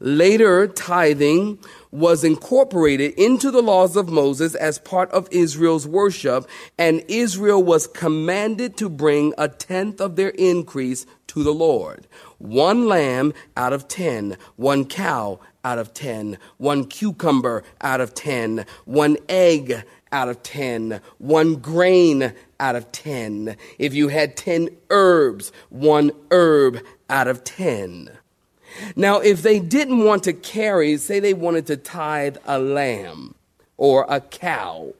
Later, 0.00 0.66
tithing 0.66 1.58
was 1.90 2.24
incorporated 2.24 3.12
into 3.14 3.50
the 3.50 3.62
laws 3.62 3.96
of 3.96 4.08
Moses 4.08 4.54
as 4.54 4.78
part 4.78 5.10
of 5.10 5.28
Israel's 5.30 5.86
worship, 5.86 6.48
and 6.78 7.04
Israel 7.08 7.62
was 7.62 7.86
commanded 7.86 8.76
to 8.78 8.88
bring 8.88 9.34
a 9.38 9.48
tenth 9.48 10.00
of 10.00 10.16
their 10.16 10.30
increase 10.30 11.06
to 11.28 11.42
the 11.42 11.52
Lord. 11.52 12.06
One 12.38 12.86
lamb 12.88 13.32
out 13.56 13.72
of 13.72 13.88
ten, 13.88 14.36
one 14.56 14.84
cow 14.84 15.40
out 15.64 15.78
of 15.78 15.94
ten, 15.94 16.38
one 16.56 16.86
cucumber 16.86 17.62
out 17.80 18.00
of 18.00 18.14
ten, 18.14 18.66
one 18.84 19.16
egg 19.28 19.84
out 20.12 20.28
of 20.28 20.42
10, 20.42 21.00
one 21.18 21.56
grain 21.56 22.34
out 22.60 22.76
of 22.76 22.92
10. 22.92 23.56
If 23.78 23.94
you 23.94 24.08
had 24.08 24.36
10 24.36 24.68
herbs, 24.90 25.52
one 25.70 26.12
herb 26.30 26.80
out 27.08 27.28
of 27.28 27.44
10. 27.44 28.10
Now, 28.96 29.20
if 29.20 29.42
they 29.42 29.58
didn't 29.58 30.04
want 30.04 30.24
to 30.24 30.32
carry, 30.32 30.96
say 30.96 31.20
they 31.20 31.34
wanted 31.34 31.66
to 31.66 31.76
tithe 31.76 32.36
a 32.44 32.58
lamb 32.58 33.34
or 33.76 34.06
a 34.08 34.20
cow, 34.20 34.94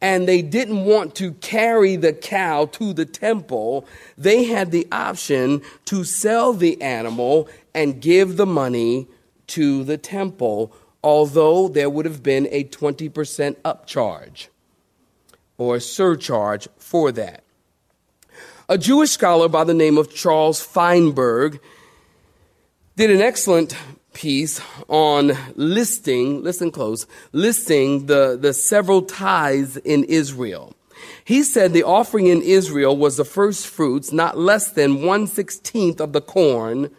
and 0.00 0.28
they 0.28 0.42
didn't 0.42 0.84
want 0.84 1.14
to 1.16 1.32
carry 1.32 1.96
the 1.96 2.12
cow 2.12 2.66
to 2.66 2.92
the 2.92 3.04
temple, 3.04 3.86
they 4.16 4.44
had 4.44 4.70
the 4.70 4.86
option 4.92 5.62
to 5.86 6.04
sell 6.04 6.52
the 6.52 6.80
animal 6.80 7.48
and 7.74 8.00
give 8.00 8.36
the 8.36 8.46
money 8.46 9.08
to 9.48 9.82
the 9.84 9.98
temple, 9.98 10.72
although 11.02 11.68
there 11.68 11.90
would 11.90 12.04
have 12.04 12.22
been 12.22 12.46
a 12.50 12.64
20% 12.64 13.56
upcharge 13.56 14.48
or 15.56 15.80
surcharge 15.80 16.68
for 16.76 17.10
that. 17.12 17.42
A 18.68 18.78
Jewish 18.78 19.10
scholar 19.10 19.48
by 19.48 19.64
the 19.64 19.74
name 19.74 19.98
of 19.98 20.14
Charles 20.14 20.60
Feinberg 20.60 21.58
did 22.98 23.12
an 23.12 23.20
excellent 23.20 23.76
piece 24.12 24.60
on 24.88 25.30
listing, 25.54 26.42
listen 26.42 26.72
close, 26.72 27.06
listing 27.30 28.06
the, 28.06 28.36
the 28.36 28.52
several 28.52 29.02
tithes 29.02 29.76
in 29.76 30.02
Israel. 30.02 30.74
He 31.24 31.44
said 31.44 31.72
the 31.72 31.84
offering 31.84 32.26
in 32.26 32.42
Israel 32.42 32.96
was 32.96 33.16
the 33.16 33.24
first 33.24 33.68
fruits, 33.68 34.10
not 34.10 34.36
less 34.36 34.72
than 34.72 35.02
one 35.02 35.28
sixteenth 35.28 36.00
of 36.00 36.12
the 36.12 36.20
corn, 36.20 36.90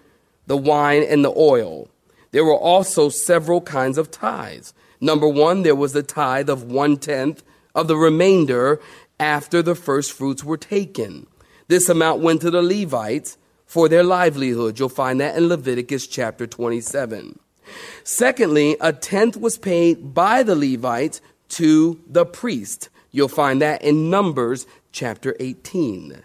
the 0.48 0.56
wine, 0.56 1.03
and 1.03 1.25
the 1.25 1.34
oil. 1.36 1.89
There 2.32 2.46
were 2.46 2.56
also 2.56 3.10
several 3.10 3.60
kinds 3.60 3.98
of 3.98 4.10
tithes. 4.10 4.74
Number 5.01 5.27
one, 5.27 5.63
there 5.63 5.75
was 5.75 5.91
the 5.91 6.01
tithe 6.01 6.50
of 6.50 6.63
one 6.63 6.96
tenth 6.96 7.44
of 7.75 7.89
the 7.89 7.98
remainder 7.98 8.79
after 9.20 9.62
the 9.62 9.75
first 9.75 10.13
fruits 10.13 10.46
were 10.46 10.56
taken. 10.56 11.27
This 11.68 11.89
amount 11.89 12.22
went 12.22 12.39
to 12.39 12.51
the 12.51 12.62
Levites 12.62 13.38
for 13.69 13.88
their 13.88 14.03
livelihood. 14.03 14.79
You'll 14.79 14.89
find 14.89 15.21
that 15.21 15.38
in 15.38 15.47
Leviticus 15.47 16.07
chapter 16.07 16.47
27. 16.47 17.38
Secondly, 18.03 18.75
a 18.81 18.91
tenth 18.91 19.38
was 19.38 19.59
paid 19.59 20.11
by 20.11 20.41
the 20.41 20.55
Levites 20.55 21.21
to 21.49 22.01
the 22.07 22.25
priest. 22.25 22.89
You'll 23.11 23.27
find 23.27 23.61
that 23.61 23.83
in 23.83 24.09
Numbers 24.09 24.65
chapter 24.91 25.35
18. 25.39 26.23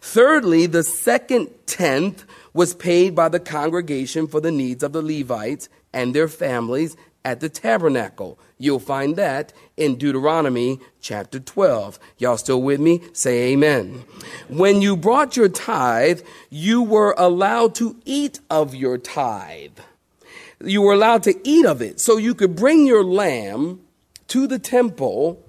Thirdly, 0.00 0.64
the 0.64 0.82
second 0.82 1.50
tenth 1.66 2.24
was 2.54 2.74
paid 2.74 3.14
by 3.14 3.28
the 3.28 3.40
congregation 3.40 4.26
for 4.26 4.40
the 4.40 4.50
needs 4.50 4.82
of 4.82 4.94
the 4.94 5.02
Levites 5.02 5.68
and 5.92 6.14
their 6.14 6.28
families 6.28 6.96
at 7.26 7.40
the 7.40 7.50
tabernacle. 7.50 8.38
You'll 8.58 8.78
find 8.78 9.16
that 9.16 9.52
in 9.76 9.96
Deuteronomy 9.96 10.80
chapter 11.00 11.38
12. 11.38 11.98
Y'all 12.16 12.38
still 12.38 12.62
with 12.62 12.80
me? 12.80 13.02
Say 13.12 13.52
amen. 13.52 14.04
When 14.48 14.80
you 14.80 14.96
brought 14.96 15.36
your 15.36 15.48
tithe, 15.48 16.22
you 16.48 16.82
were 16.82 17.14
allowed 17.18 17.74
to 17.76 17.96
eat 18.06 18.40
of 18.48 18.74
your 18.74 18.96
tithe. 18.96 19.78
You 20.64 20.80
were 20.80 20.94
allowed 20.94 21.22
to 21.24 21.38
eat 21.46 21.66
of 21.66 21.82
it. 21.82 22.00
So 22.00 22.16
you 22.16 22.34
could 22.34 22.56
bring 22.56 22.86
your 22.86 23.04
lamb 23.04 23.80
to 24.28 24.46
the 24.46 24.58
temple, 24.58 25.44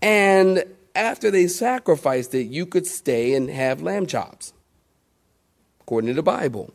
and 0.00 0.64
after 0.94 1.30
they 1.30 1.46
sacrificed 1.46 2.34
it, 2.34 2.44
you 2.44 2.66
could 2.66 2.86
stay 2.86 3.34
and 3.34 3.50
have 3.50 3.82
lamb 3.82 4.06
chops, 4.06 4.52
according 5.80 6.08
to 6.08 6.14
the 6.14 6.22
Bible. 6.22 6.72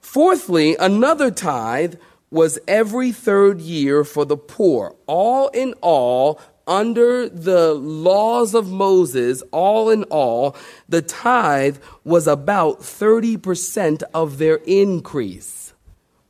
Fourthly, 0.00 0.76
another 0.76 1.30
tithe 1.30 1.94
was 2.32 2.58
every 2.66 3.12
third 3.12 3.60
year 3.60 4.04
for 4.04 4.24
the 4.24 4.38
poor. 4.38 4.96
All 5.06 5.48
in 5.48 5.74
all, 5.82 6.40
under 6.66 7.28
the 7.28 7.74
laws 7.74 8.54
of 8.54 8.70
Moses, 8.70 9.42
all 9.52 9.90
in 9.90 10.04
all, 10.04 10.56
the 10.88 11.02
tithe 11.02 11.76
was 12.04 12.26
about 12.26 12.80
30% 12.80 14.02
of 14.14 14.38
their 14.38 14.56
increase 14.66 15.74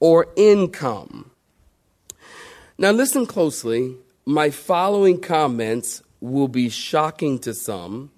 or 0.01 0.27
income. 0.35 1.31
Now, 2.77 2.91
listen 2.91 3.25
closely. 3.25 3.97
My 4.27 4.51
following 4.51 5.21
comments 5.21 6.03
will 6.21 6.49
be 6.49 6.69
shocking 6.69 7.39
to 7.41 7.55
some. 7.55 8.11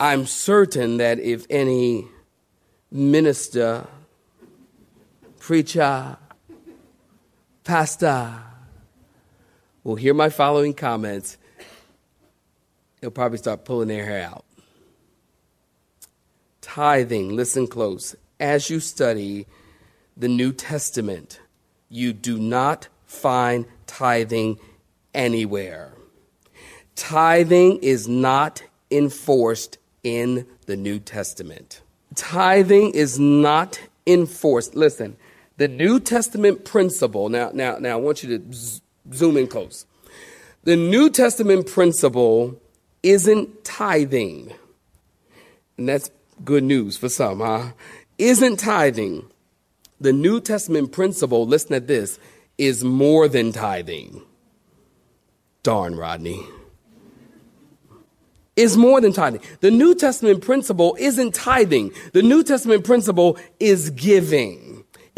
I'm 0.00 0.24
certain 0.24 0.96
that 0.96 1.18
if 1.18 1.44
any 1.50 2.06
minister, 2.90 3.86
preacher, 5.38 6.16
Pastor 7.68 8.32
will 9.84 9.96
hear 9.96 10.14
my 10.14 10.30
following 10.30 10.72
comments, 10.72 11.36
they'll 12.98 13.10
probably 13.10 13.36
start 13.36 13.66
pulling 13.66 13.88
their 13.88 14.06
hair 14.06 14.26
out. 14.26 14.46
Tithing, 16.62 17.36
listen 17.36 17.66
close. 17.66 18.16
As 18.40 18.70
you 18.70 18.80
study 18.80 19.46
the 20.16 20.28
New 20.28 20.54
Testament, 20.54 21.40
you 21.90 22.14
do 22.14 22.38
not 22.38 22.88
find 23.04 23.66
tithing 23.86 24.58
anywhere. 25.12 25.92
Tithing 26.96 27.80
is 27.82 28.08
not 28.08 28.62
enforced 28.90 29.76
in 30.02 30.46
the 30.64 30.76
New 30.78 30.98
Testament. 30.98 31.82
Tithing 32.14 32.92
is 32.92 33.18
not 33.18 33.78
enforced. 34.06 34.74
Listen, 34.74 35.18
the 35.58 35.68
New 35.68 35.98
Testament 35.98 36.64
principle, 36.64 37.28
now, 37.28 37.50
now, 37.52 37.78
now 37.78 37.94
I 37.94 38.00
want 38.00 38.22
you 38.22 38.38
to 38.38 38.52
z- 38.52 38.80
zoom 39.12 39.36
in 39.36 39.48
close. 39.48 39.86
The 40.62 40.76
New 40.76 41.10
Testament 41.10 41.66
principle 41.66 42.60
isn't 43.02 43.64
tithing. 43.64 44.52
And 45.76 45.88
that's 45.88 46.10
good 46.44 46.62
news 46.62 46.96
for 46.96 47.08
some, 47.08 47.40
huh? 47.40 47.72
Isn't 48.18 48.58
tithing. 48.58 49.28
The 50.00 50.12
New 50.12 50.40
Testament 50.40 50.92
principle, 50.92 51.44
listen 51.44 51.74
at 51.74 51.88
this, 51.88 52.20
is 52.56 52.84
more 52.84 53.26
than 53.26 53.50
tithing. 53.50 54.22
Darn, 55.64 55.96
Rodney. 55.96 56.40
Is 58.54 58.76
more 58.76 59.00
than 59.00 59.12
tithing. 59.12 59.40
The 59.58 59.72
New 59.72 59.96
Testament 59.96 60.42
principle 60.42 60.96
isn't 61.00 61.34
tithing. 61.34 61.92
The 62.12 62.22
New 62.22 62.44
Testament 62.44 62.84
principle 62.84 63.36
is 63.58 63.90
giving 63.90 64.67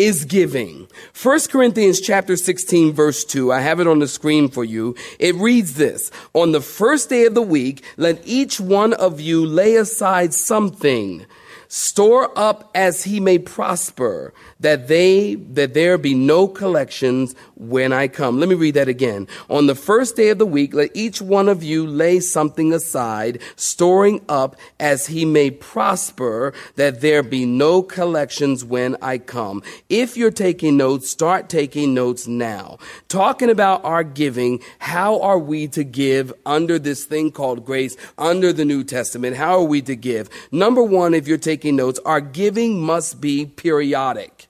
is 0.00 0.24
giving. 0.24 0.88
1 1.22 1.40
Corinthians 1.50 2.00
chapter 2.00 2.34
16 2.34 2.94
verse 2.94 3.22
2. 3.22 3.52
I 3.52 3.60
have 3.60 3.80
it 3.80 3.86
on 3.86 3.98
the 3.98 4.08
screen 4.08 4.48
for 4.48 4.64
you. 4.64 4.96
It 5.18 5.34
reads 5.34 5.74
this. 5.74 6.10
On 6.32 6.52
the 6.52 6.62
first 6.62 7.10
day 7.10 7.26
of 7.26 7.34
the 7.34 7.42
week, 7.42 7.84
let 7.98 8.18
each 8.24 8.58
one 8.58 8.94
of 8.94 9.20
you 9.20 9.44
lay 9.44 9.76
aside 9.76 10.32
something 10.32 11.26
store 11.68 12.36
up 12.38 12.70
as 12.74 13.04
he 13.04 13.20
may 13.20 13.38
prosper, 13.38 14.32
that 14.60 14.88
they 14.88 15.34
that 15.34 15.74
there 15.74 15.98
be 15.98 16.14
no 16.14 16.48
collections 16.48 17.34
when 17.56 17.92
I 17.92 18.08
come. 18.08 18.38
Let 18.38 18.48
me 18.48 18.54
read 18.54 18.74
that 18.74 18.88
again. 18.88 19.28
On 19.48 19.66
the 19.66 19.74
first 19.74 20.16
day 20.16 20.30
of 20.30 20.38
the 20.38 20.46
week, 20.46 20.74
let 20.74 20.90
each 20.94 21.20
one 21.20 21.48
of 21.48 21.62
you 21.62 21.86
lay 21.86 22.20
something 22.20 22.72
aside, 22.72 23.40
storing 23.56 24.22
up 24.28 24.56
as 24.78 25.06
he 25.06 25.24
may 25.24 25.50
prosper, 25.50 26.52
that 26.76 27.00
there 27.00 27.22
be 27.22 27.44
no 27.44 27.82
collections 27.82 28.64
when 28.64 28.96
I 29.02 29.18
come. 29.18 29.62
If 29.88 30.16
you're 30.16 30.30
taking 30.30 30.76
notes, 30.76 31.10
start 31.10 31.48
taking 31.48 31.94
notes 31.94 32.26
now. 32.26 32.78
Talking 33.08 33.50
about 33.50 33.84
our 33.84 34.04
giving, 34.04 34.60
how 34.78 35.20
are 35.20 35.38
we 35.38 35.68
to 35.68 35.84
give 35.84 36.32
under 36.46 36.78
this 36.78 37.04
thing 37.04 37.30
called 37.30 37.64
grace, 37.64 37.96
under 38.16 38.52
the 38.52 38.64
New 38.64 38.84
Testament? 38.84 39.36
How 39.36 39.58
are 39.58 39.64
we 39.64 39.82
to 39.82 39.96
give? 39.96 40.30
Number 40.50 40.82
one, 40.82 41.14
if 41.14 41.28
you're 41.28 41.38
taking 41.40 41.76
notes, 41.76 41.98
our 42.04 42.20
giving 42.20 42.80
must 42.80 43.20
be 43.20 43.46
periodic. 43.46 44.46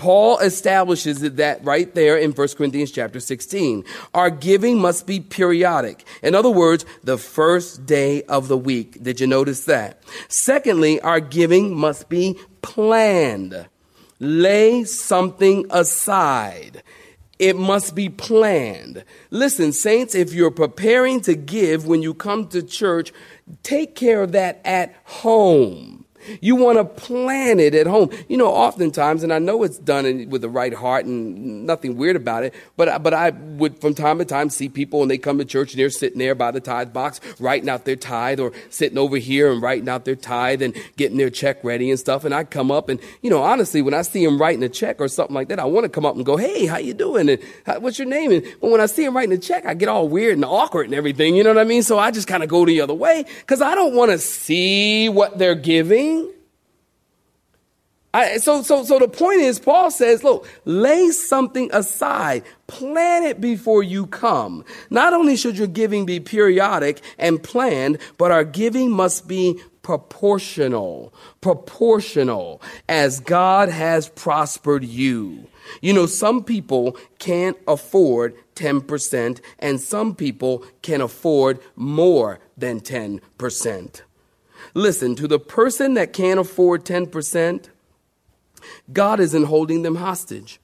Paul 0.00 0.38
establishes 0.38 1.20
that 1.20 1.62
right 1.62 1.94
there 1.94 2.16
in 2.16 2.32
1 2.32 2.48
Corinthians 2.56 2.90
chapter 2.90 3.20
16. 3.20 3.84
Our 4.14 4.30
giving 4.30 4.78
must 4.78 5.06
be 5.06 5.20
periodic. 5.20 6.06
In 6.22 6.34
other 6.34 6.48
words, 6.48 6.86
the 7.04 7.18
first 7.18 7.84
day 7.84 8.22
of 8.22 8.48
the 8.48 8.56
week. 8.56 9.02
Did 9.02 9.20
you 9.20 9.26
notice 9.26 9.66
that? 9.66 10.02
Secondly, 10.28 11.02
our 11.02 11.20
giving 11.20 11.74
must 11.74 12.08
be 12.08 12.38
planned. 12.62 13.66
Lay 14.20 14.84
something 14.84 15.66
aside. 15.68 16.82
It 17.38 17.56
must 17.56 17.94
be 17.94 18.08
planned. 18.08 19.04
Listen, 19.30 19.72
saints, 19.72 20.14
if 20.14 20.32
you're 20.32 20.50
preparing 20.50 21.20
to 21.22 21.34
give 21.34 21.86
when 21.86 22.02
you 22.02 22.14
come 22.14 22.48
to 22.48 22.62
church, 22.62 23.12
take 23.62 23.94
care 23.94 24.22
of 24.22 24.32
that 24.32 24.62
at 24.64 24.94
home. 25.04 25.99
You 26.40 26.56
want 26.56 26.78
to 26.78 26.84
plan 26.84 27.60
it 27.60 27.74
at 27.74 27.86
home. 27.86 28.10
You 28.28 28.36
know, 28.36 28.48
oftentimes, 28.48 29.22
and 29.22 29.32
I 29.32 29.38
know 29.38 29.62
it's 29.62 29.78
done 29.78 30.28
with 30.28 30.42
the 30.42 30.48
right 30.48 30.74
heart 30.74 31.04
and 31.06 31.66
nothing 31.66 31.96
weird 31.96 32.16
about 32.16 32.44
it, 32.44 32.54
but, 32.76 33.02
but 33.02 33.14
I 33.14 33.30
would 33.30 33.80
from 33.80 33.94
time 33.94 34.18
to 34.18 34.24
time 34.24 34.50
see 34.50 34.68
people 34.68 35.02
and 35.02 35.10
they 35.10 35.18
come 35.18 35.38
to 35.38 35.44
church 35.44 35.72
and 35.72 35.80
they're 35.80 35.90
sitting 35.90 36.18
there 36.18 36.34
by 36.34 36.50
the 36.50 36.60
tithe 36.60 36.92
box 36.92 37.20
writing 37.38 37.68
out 37.68 37.84
their 37.84 37.96
tithe 37.96 38.40
or 38.40 38.52
sitting 38.68 38.98
over 38.98 39.16
here 39.16 39.50
and 39.50 39.62
writing 39.62 39.88
out 39.88 40.04
their 40.04 40.16
tithe 40.16 40.62
and 40.62 40.76
getting 40.96 41.18
their 41.18 41.30
check 41.30 41.62
ready 41.64 41.90
and 41.90 41.98
stuff. 41.98 42.24
And 42.24 42.34
I 42.34 42.44
come 42.44 42.70
up 42.70 42.88
and, 42.88 43.00
you 43.22 43.30
know, 43.30 43.42
honestly, 43.42 43.82
when 43.82 43.94
I 43.94 44.02
see 44.02 44.24
them 44.24 44.40
writing 44.40 44.62
a 44.62 44.68
check 44.68 45.00
or 45.00 45.08
something 45.08 45.34
like 45.34 45.48
that, 45.48 45.58
I 45.58 45.64
want 45.64 45.84
to 45.84 45.88
come 45.88 46.06
up 46.06 46.16
and 46.16 46.24
go, 46.24 46.36
hey, 46.36 46.66
how 46.66 46.78
you 46.78 46.94
doing? 46.94 47.28
And 47.28 47.42
what's 47.82 47.98
your 47.98 48.08
name? 48.08 48.32
And 48.32 48.44
but 48.60 48.70
when 48.70 48.80
I 48.80 48.86
see 48.86 49.04
them 49.04 49.16
writing 49.16 49.34
a 49.34 49.38
check, 49.38 49.66
I 49.66 49.74
get 49.74 49.88
all 49.88 50.08
weird 50.08 50.34
and 50.34 50.44
awkward 50.44 50.86
and 50.86 50.94
everything. 50.94 51.36
You 51.36 51.44
know 51.44 51.50
what 51.50 51.60
I 51.60 51.64
mean? 51.64 51.82
So 51.82 51.98
I 51.98 52.10
just 52.10 52.28
kind 52.28 52.42
of 52.42 52.48
go 52.48 52.64
the 52.64 52.80
other 52.80 52.94
way 52.94 53.24
because 53.40 53.62
I 53.62 53.74
don't 53.74 53.94
want 53.94 54.10
to 54.10 54.18
see 54.18 55.08
what 55.08 55.38
they're 55.38 55.54
giving. 55.54 56.09
I, 58.12 58.38
so, 58.38 58.62
so, 58.62 58.82
so 58.84 58.98
the 58.98 59.08
point 59.08 59.40
is, 59.40 59.60
Paul 59.60 59.90
says, 59.90 60.24
look, 60.24 60.48
lay 60.64 61.10
something 61.10 61.70
aside. 61.72 62.42
Plan 62.66 63.22
it 63.22 63.40
before 63.40 63.84
you 63.84 64.06
come. 64.06 64.64
Not 64.90 65.12
only 65.12 65.36
should 65.36 65.56
your 65.56 65.68
giving 65.68 66.06
be 66.06 66.18
periodic 66.18 67.02
and 67.18 67.40
planned, 67.40 67.98
but 68.18 68.32
our 68.32 68.42
giving 68.42 68.90
must 68.90 69.28
be 69.28 69.60
proportional. 69.82 71.14
Proportional 71.40 72.60
as 72.88 73.20
God 73.20 73.68
has 73.68 74.08
prospered 74.08 74.84
you. 74.84 75.46
You 75.80 75.92
know, 75.92 76.06
some 76.06 76.42
people 76.42 76.96
can't 77.20 77.56
afford 77.68 78.34
10%, 78.56 79.40
and 79.60 79.80
some 79.80 80.14
people 80.16 80.64
can 80.82 81.00
afford 81.00 81.60
more 81.76 82.40
than 82.56 82.80
10%. 82.80 84.02
Listen, 84.74 85.14
to 85.14 85.28
the 85.28 85.38
person 85.38 85.94
that 85.94 86.12
can't 86.12 86.40
afford 86.40 86.84
10%, 86.84 87.68
God 88.92 89.20
isn't 89.20 89.44
holding 89.44 89.82
them 89.82 89.96
hostage. 89.96 90.60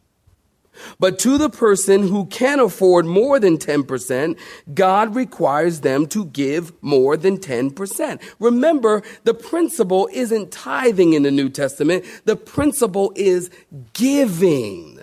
But 0.99 1.19
to 1.21 1.39
the 1.39 1.51
person 1.51 2.09
who 2.09 2.27
can 2.27 2.61
afford 2.61 3.07
more 3.07 3.39
than 3.39 3.59
10%, 3.59 4.39
God 4.75 5.15
requires 5.15 5.81
them 5.81 6.07
to 6.09 6.27
give 6.27 6.73
more 6.83 7.17
than 7.17 7.39
10%. 7.39 8.21
Remember, 8.39 9.03
the 9.25 9.35
principle 9.35 10.09
isn't 10.13 10.53
tithing 10.53 11.15
in 11.15 11.23
the 11.23 11.31
New 11.31 11.49
Testament. 11.49 12.05
The 12.25 12.37
principle 12.37 13.13
is 13.17 13.51
giving. 13.93 15.01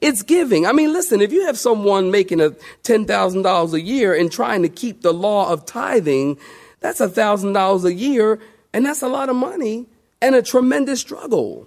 It's 0.00 0.22
giving. 0.22 0.66
I 0.66 0.72
mean, 0.72 0.92
listen, 0.92 1.22
if 1.22 1.32
you 1.32 1.46
have 1.46 1.58
someone 1.58 2.10
making 2.10 2.40
a 2.40 2.50
$10,000 2.82 3.72
a 3.72 3.80
year 3.80 4.14
and 4.14 4.30
trying 4.30 4.62
to 4.62 4.68
keep 4.68 5.02
the 5.02 5.14
law 5.14 5.50
of 5.50 5.64
tithing, 5.64 6.38
that's 6.80 7.00
$1,000 7.00 7.84
a 7.84 7.92
year, 7.94 8.40
and 8.72 8.84
that's 8.84 9.02
a 9.02 9.08
lot 9.08 9.28
of 9.28 9.36
money 9.36 9.86
and 10.20 10.34
a 10.34 10.42
tremendous 10.42 11.00
struggle. 11.00 11.66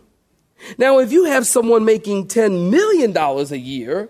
Now, 0.77 0.99
if 0.99 1.11
you 1.11 1.25
have 1.25 1.45
someone 1.45 1.85
making 1.85 2.27
$10 2.27 2.69
million 2.69 3.15
a 3.15 3.55
year 3.55 4.09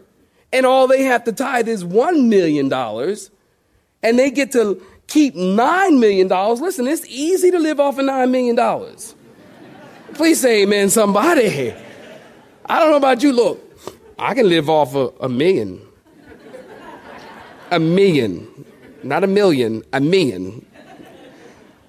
and 0.51 0.65
all 0.65 0.87
they 0.87 1.03
have 1.03 1.23
to 1.25 1.31
tithe 1.31 1.67
is 1.67 1.83
$1 1.83 2.27
million 2.27 2.71
and 4.03 4.19
they 4.19 4.31
get 4.31 4.51
to 4.53 4.81
keep 5.07 5.35
$9 5.35 5.99
million, 5.99 6.27
listen, 6.27 6.87
it's 6.87 7.05
easy 7.07 7.51
to 7.51 7.59
live 7.59 7.79
off 7.79 7.97
of 7.97 8.05
$9 8.05 8.29
million. 8.29 8.97
Please 10.13 10.39
say 10.41 10.63
amen, 10.63 10.89
somebody. 10.89 11.73
I 12.65 12.79
don't 12.79 12.91
know 12.91 12.97
about 12.97 13.23
you. 13.23 13.33
Look, 13.33 13.59
I 14.17 14.33
can 14.33 14.47
live 14.47 14.69
off 14.69 14.95
of 14.95 15.15
a 15.19 15.27
million. 15.27 15.81
A 17.71 17.79
million. 17.79 18.65
Not 19.01 19.23
a 19.23 19.27
million, 19.27 19.83
a 19.91 19.99
million. 19.99 20.65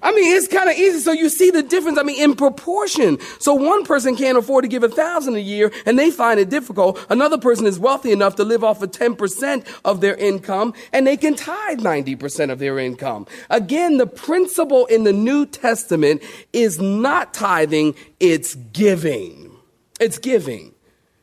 I 0.05 0.11
mean, 0.11 0.37
it's 0.37 0.47
kind 0.47 0.69
of 0.69 0.75
easy. 0.75 0.99
So 0.99 1.11
you 1.11 1.29
see 1.29 1.49
the 1.49 1.63
difference. 1.63 1.97
I 1.97 2.03
mean, 2.03 2.21
in 2.21 2.35
proportion. 2.35 3.17
So 3.39 3.55
one 3.55 3.83
person 3.83 4.15
can't 4.15 4.37
afford 4.37 4.63
to 4.63 4.67
give 4.67 4.83
a 4.83 4.87
thousand 4.87 5.33
a 5.35 5.39
year 5.39 5.71
and 5.87 5.97
they 5.97 6.11
find 6.11 6.39
it 6.39 6.51
difficult. 6.51 7.03
Another 7.09 7.39
person 7.39 7.65
is 7.65 7.79
wealthy 7.79 8.11
enough 8.11 8.35
to 8.35 8.43
live 8.43 8.63
off 8.63 8.83
of 8.83 8.91
10% 8.91 9.67
of 9.83 10.01
their 10.01 10.15
income 10.15 10.75
and 10.93 11.07
they 11.07 11.17
can 11.17 11.33
tithe 11.33 11.79
90% 11.79 12.51
of 12.51 12.59
their 12.59 12.77
income. 12.77 13.25
Again, 13.49 13.97
the 13.97 14.05
principle 14.05 14.85
in 14.85 15.05
the 15.05 15.13
New 15.13 15.47
Testament 15.47 16.21
is 16.53 16.79
not 16.79 17.33
tithing, 17.33 17.95
it's 18.19 18.53
giving. 18.53 19.57
It's 19.99 20.19
giving. 20.19 20.74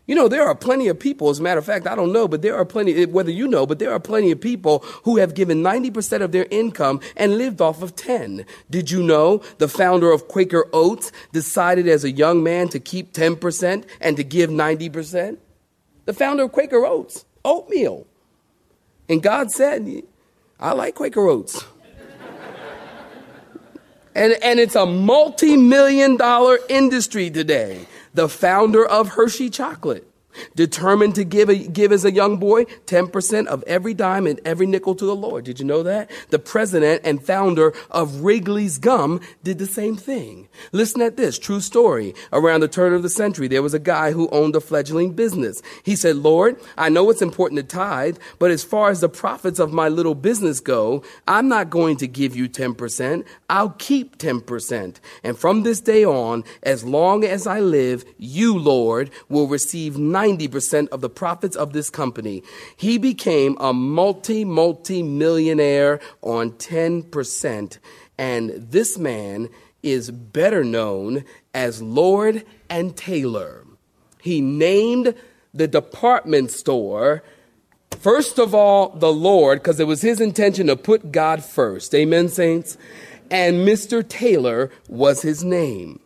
You 0.07 0.17
know, 0.17 0.27
there 0.27 0.47
are 0.47 0.55
plenty 0.55 0.89
of 0.89 0.99
people, 0.99 1.31
as 1.31 1.39
a 1.39 1.43
matter 1.43 1.59
of 1.59 1.65
fact, 1.65 1.87
I 1.87 1.95
don't 1.95 2.13
know, 2.13 2.27
but 2.27 2.43
there 2.43 2.57
are 2.57 2.65
plenty, 2.65 2.95
eh, 3.03 3.05
whether 3.07 3.31
you 3.31 3.47
know, 3.47 3.67
but 3.67 3.79
there 3.79 3.93
are 3.93 4.01
plenty 4.01 4.33
of 4.33 4.41
people 4.41 4.81
who 5.05 5.19
have 5.19 5.35
given 5.35 5.63
90% 5.63 6.23
of 6.23 6.33
their 6.33 6.47
income 6.51 7.01
and 7.17 7.39
lived 7.39 7.61
off 7.61 7.83
of 7.83 7.95
10. 7.95 8.45
Did 8.69 8.91
you 8.91 9.03
know 9.03 9.43
the 9.59 9.69
founder 9.69 10.11
of 10.11 10.27
Quaker 10.27 10.67
Oats 10.73 11.13
decided 11.33 11.87
as 11.87 12.03
a 12.03 12.11
young 12.11 12.43
man 12.43 12.69
to 12.71 12.81
keep 12.81 13.13
10% 13.13 13.85
and 14.01 14.17
to 14.17 14.25
give 14.25 14.51
90%? 14.51 15.39
The 16.05 16.13
founder 16.13 16.45
of 16.45 16.53
Quaker 16.53 16.85
Oats, 16.85 17.25
oatmeal. 17.45 18.07
And 19.09 19.23
God 19.23 19.53
said, 19.53 20.03
I 20.59 20.73
like 20.73 20.97
Quaker 20.97 21.29
Oats. 21.29 21.65
and, 24.17 24.33
and 24.43 24.59
it's 24.59 24.75
a 24.75 24.85
multi 24.85 25.57
million 25.57 26.17
dollar 26.17 26.59
industry 26.69 27.31
today 27.31 27.87
the 28.15 28.29
founder 28.29 28.85
of 28.85 29.11
Hershey 29.11 29.51
Chocolate, 29.51 30.07
determined 30.55 31.15
to 31.17 31.25
give, 31.25 31.49
a, 31.49 31.57
give 31.57 31.93
as 31.93 32.05
a 32.05 32.13
young 32.13 32.39
boy 32.39 32.65
10% 32.87 33.47
of 33.47 33.63
every 33.65 33.95
dime 33.95 34.27
and 34.27 34.41
every 34.45 34.67
nickel 34.67 34.95
to 34.95 35.05
the 35.05 35.17
Lord. 35.17 35.45
Did 35.45 35.61
you 35.61 35.67
know 35.67 35.83
that? 35.83 36.11
The 36.31 36.39
president 36.39 37.03
and 37.05 37.25
founder 37.25 37.73
of 37.91 38.23
Wrigley's 38.23 38.79
Gum 38.79 39.21
did 39.43 39.59
the 39.59 39.67
same 39.67 39.97
thing. 39.97 40.49
Listen 40.73 41.03
at 41.03 41.17
this 41.17 41.39
true 41.39 41.61
story. 41.61 42.15
Around 42.33 42.61
the 42.61 42.69
turn 42.69 42.95
of 42.95 43.03
the 43.03 43.11
century, 43.11 43.49
there 43.49 43.63
was 43.63 43.75
a 43.75 43.79
guy 43.79 44.13
who 44.13 44.29
owned 44.31 44.57
a 44.57 44.61
fledgling 44.61 45.13
business. 45.13 45.63
He 45.83 45.97
said, 45.97 46.17
Lord, 46.17 46.61
I 46.77 46.89
know 46.89 47.11
it's 47.11 47.23
important 47.23 47.59
to 47.61 47.77
tithe, 47.77 48.19
but 48.39 48.51
as 48.51 48.65
far 48.65 48.91
as 48.91 49.01
the 49.01 49.09
profits 49.09 49.59
of 49.59 49.73
my 49.73 49.89
little 49.89 50.15
business 50.15 50.61
go, 50.61 51.03
I'm 51.27 51.49
not 51.49 51.71
going 51.71 51.97
to 51.99 52.09
give 52.09 52.37
you 52.37 52.49
10%. 52.49 53.25
I'll 53.49 53.71
keep 53.79 54.19
10%. 54.19 54.97
And 55.23 55.39
from 55.39 55.63
this 55.63 55.81
day 55.81 56.05
on, 56.05 56.45
as 56.63 56.85
long 56.85 57.25
as 57.25 57.47
I 57.47 57.61
live, 57.61 58.05
you, 58.19 58.59
Lord, 58.59 59.11
will 59.29 59.47
receive 59.47 59.95
90% 59.95 60.22
of 60.23 61.01
the 61.01 61.11
profits 61.11 61.57
of 61.57 61.73
this 61.73 61.91
company. 61.91 62.43
He 62.77 62.99
became 62.99 63.57
a 63.59 63.73
multi, 63.73 64.45
multi 64.45 65.03
millionaire 65.03 66.01
on 66.23 66.53
10%. 66.53 67.79
And 68.19 68.51
this 68.51 68.99
man 68.99 69.49
is 69.83 70.11
better 70.11 70.65
known 70.65 71.25
as 71.55 71.83
Lord 71.83 72.45
and 72.71 72.97
Taylor. 72.97 73.67
He 74.21 74.41
named 74.41 75.15
the 75.53 75.69
department 75.69 76.51
store, 76.51 77.23
first 77.99 78.39
of 78.39 78.55
all, 78.55 78.91
the 78.91 79.13
Lord, 79.13 79.59
because 79.59 79.81
it 79.81 79.87
was 79.87 80.03
his 80.03 80.21
intention 80.21 80.69
to 80.69 80.77
put 80.77 81.13
God 81.13 81.45
first. 81.45 81.95
Amen, 81.95 82.29
saints? 82.29 82.79
And 83.31 83.67
Mr. 83.67 84.07
Taylor 84.07 84.71
was 84.89 85.23
his 85.23 85.43
name. 85.43 86.01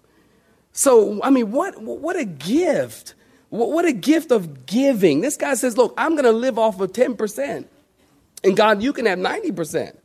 So, 0.72 1.20
I 1.22 1.30
mean, 1.30 1.52
what, 1.52 1.80
what 1.82 2.16
a 2.16 2.24
gift. 2.24 3.14
What 3.50 3.84
a 3.84 3.92
gift 3.92 4.32
of 4.32 4.66
giving. 4.66 5.20
This 5.20 5.36
guy 5.36 5.54
says, 5.54 5.76
Look, 5.76 5.94
I'm 5.96 6.12
going 6.12 6.24
to 6.24 6.32
live 6.32 6.58
off 6.58 6.80
of 6.80 6.92
10%. 6.92 7.66
And 8.44 8.56
God, 8.56 8.82
you 8.82 8.92
can 8.92 9.06
have 9.06 9.18
90%. 9.18 9.96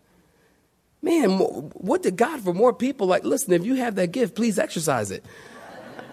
Man, 1.01 1.39
what 1.39 2.03
did 2.03 2.15
God 2.15 2.41
for 2.41 2.53
more 2.53 2.73
people? 2.73 3.07
Like, 3.07 3.23
listen, 3.23 3.53
if 3.53 3.65
you 3.65 3.75
have 3.75 3.95
that 3.95 4.11
gift, 4.11 4.35
please 4.35 4.59
exercise 4.59 5.09
it. 5.09 5.25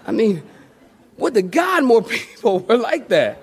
I 0.06 0.12
mean, 0.12 0.42
what 1.16 1.34
did 1.34 1.50
God 1.50 1.84
more 1.84 2.02
people 2.02 2.60
were 2.60 2.78
like 2.78 3.08
that? 3.08 3.42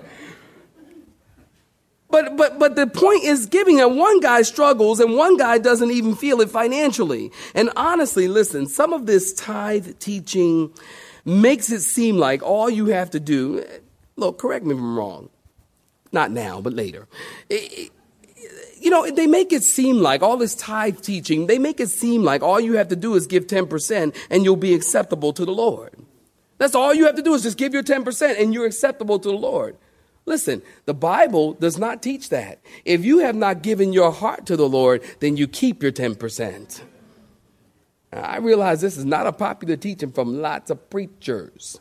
But 2.08 2.36
but 2.36 2.58
but 2.58 2.76
the 2.76 2.86
point 2.86 3.24
is 3.24 3.46
giving 3.46 3.80
and 3.80 3.98
one 3.98 4.20
guy 4.20 4.42
struggles 4.42 5.00
and 5.00 5.14
one 5.14 5.36
guy 5.36 5.58
doesn't 5.58 5.90
even 5.90 6.14
feel 6.14 6.40
it 6.40 6.50
financially. 6.50 7.32
And 7.54 7.70
honestly, 7.76 8.28
listen, 8.28 8.66
some 8.66 8.92
of 8.92 9.06
this 9.06 9.32
tithe 9.34 9.98
teaching 9.98 10.72
makes 11.24 11.70
it 11.70 11.80
seem 11.80 12.16
like 12.16 12.42
all 12.42 12.70
you 12.70 12.86
have 12.86 13.10
to 13.10 13.20
do, 13.20 13.64
look, 14.14 14.38
correct 14.38 14.64
me 14.64 14.74
if 14.74 14.78
I'm 14.78 14.96
wrong. 14.96 15.28
Not 16.12 16.30
now, 16.30 16.60
but 16.60 16.72
later. 16.72 17.08
You 17.50 18.90
know, 18.90 19.10
they 19.10 19.26
make 19.26 19.52
it 19.52 19.64
seem 19.64 19.98
like 19.98 20.22
all 20.22 20.36
this 20.36 20.54
tithe 20.54 21.00
teaching, 21.00 21.48
they 21.48 21.58
make 21.58 21.80
it 21.80 21.88
seem 21.88 22.22
like 22.22 22.42
all 22.42 22.60
you 22.60 22.74
have 22.74 22.88
to 22.88 22.96
do 22.96 23.14
is 23.16 23.26
give 23.26 23.48
10% 23.48 24.14
and 24.30 24.44
you'll 24.44 24.56
be 24.56 24.74
acceptable 24.74 25.32
to 25.32 25.44
the 25.44 25.52
Lord. 25.52 25.92
That's 26.58 26.74
all 26.74 26.94
you 26.94 27.06
have 27.06 27.16
to 27.16 27.22
do 27.22 27.34
is 27.34 27.42
just 27.42 27.58
give 27.58 27.74
your 27.74 27.82
10% 27.82 28.40
and 28.40 28.54
you're 28.54 28.66
acceptable 28.66 29.18
to 29.18 29.28
the 29.28 29.36
Lord. 29.36 29.76
Listen, 30.26 30.60
the 30.84 30.94
Bible 30.94 31.54
does 31.54 31.78
not 31.78 32.02
teach 32.02 32.28
that. 32.30 32.60
If 32.84 33.04
you 33.04 33.20
have 33.20 33.36
not 33.36 33.62
given 33.62 33.92
your 33.92 34.10
heart 34.10 34.44
to 34.46 34.56
the 34.56 34.68
Lord, 34.68 35.02
then 35.20 35.36
you 35.36 35.46
keep 35.46 35.82
your 35.82 35.92
10%. 35.92 36.82
I 38.12 38.38
realize 38.38 38.80
this 38.80 38.96
is 38.96 39.04
not 39.04 39.26
a 39.26 39.32
popular 39.32 39.76
teaching 39.76 40.10
from 40.10 40.40
lots 40.40 40.70
of 40.70 40.90
preachers, 40.90 41.78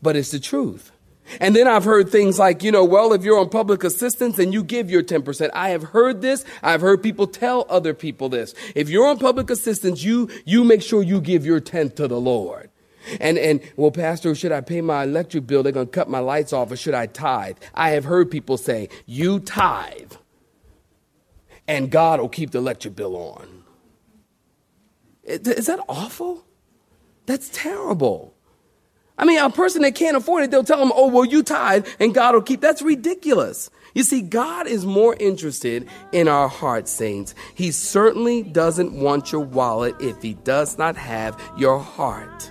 but 0.00 0.16
it's 0.16 0.32
the 0.32 0.40
truth. 0.40 0.90
And 1.38 1.54
then 1.54 1.68
I've 1.68 1.84
heard 1.84 2.10
things 2.10 2.38
like, 2.38 2.64
you 2.64 2.72
know, 2.72 2.84
well, 2.84 3.12
if 3.12 3.22
you're 3.22 3.38
on 3.38 3.48
public 3.48 3.84
assistance 3.84 4.38
and 4.40 4.52
you 4.52 4.64
give 4.64 4.90
your 4.90 5.04
10%. 5.04 5.50
I 5.54 5.70
have 5.70 5.84
heard 5.84 6.20
this. 6.20 6.44
I've 6.62 6.80
heard 6.80 7.02
people 7.02 7.28
tell 7.28 7.66
other 7.68 7.94
people 7.94 8.28
this. 8.28 8.54
If 8.74 8.88
you're 8.90 9.06
on 9.06 9.18
public 9.18 9.48
assistance, 9.48 10.02
you, 10.02 10.28
you 10.44 10.64
make 10.64 10.82
sure 10.82 11.02
you 11.02 11.20
give 11.20 11.46
your 11.46 11.60
tenth 11.60 11.94
to 11.96 12.08
the 12.08 12.20
Lord. 12.20 12.71
And, 13.20 13.38
and, 13.38 13.60
well, 13.76 13.90
Pastor, 13.90 14.34
should 14.34 14.52
I 14.52 14.60
pay 14.60 14.80
my 14.80 15.04
electric 15.04 15.46
bill? 15.46 15.62
They're 15.62 15.72
going 15.72 15.86
to 15.86 15.92
cut 15.92 16.08
my 16.08 16.18
lights 16.18 16.52
off, 16.52 16.70
or 16.70 16.76
should 16.76 16.94
I 16.94 17.06
tithe? 17.06 17.58
I 17.74 17.90
have 17.90 18.04
heard 18.04 18.30
people 18.30 18.56
say, 18.56 18.88
you 19.06 19.40
tithe, 19.40 20.12
and 21.66 21.90
God 21.90 22.20
will 22.20 22.28
keep 22.28 22.50
the 22.50 22.58
electric 22.58 22.96
bill 22.96 23.16
on. 23.16 23.64
Is 25.24 25.66
that 25.66 25.80
awful? 25.88 26.44
That's 27.26 27.48
terrible. 27.52 28.34
I 29.16 29.24
mean, 29.24 29.38
a 29.38 29.50
person 29.50 29.82
that 29.82 29.94
can't 29.94 30.16
afford 30.16 30.44
it, 30.44 30.50
they'll 30.50 30.64
tell 30.64 30.78
them, 30.78 30.92
oh, 30.94 31.06
well, 31.08 31.24
you 31.24 31.42
tithe 31.42 31.86
and 32.00 32.12
God 32.12 32.34
will 32.34 32.42
keep. 32.42 32.60
That's 32.60 32.82
ridiculous. 32.82 33.70
You 33.94 34.02
see, 34.02 34.22
God 34.22 34.66
is 34.66 34.86
more 34.86 35.14
interested 35.20 35.86
in 36.12 36.26
our 36.26 36.48
heart, 36.48 36.88
saints. 36.88 37.34
He 37.54 37.70
certainly 37.70 38.42
doesn't 38.42 38.92
want 38.92 39.30
your 39.30 39.42
wallet 39.42 39.94
if 40.00 40.22
He 40.22 40.34
does 40.34 40.78
not 40.78 40.96
have 40.96 41.40
your 41.56 41.78
heart. 41.78 42.50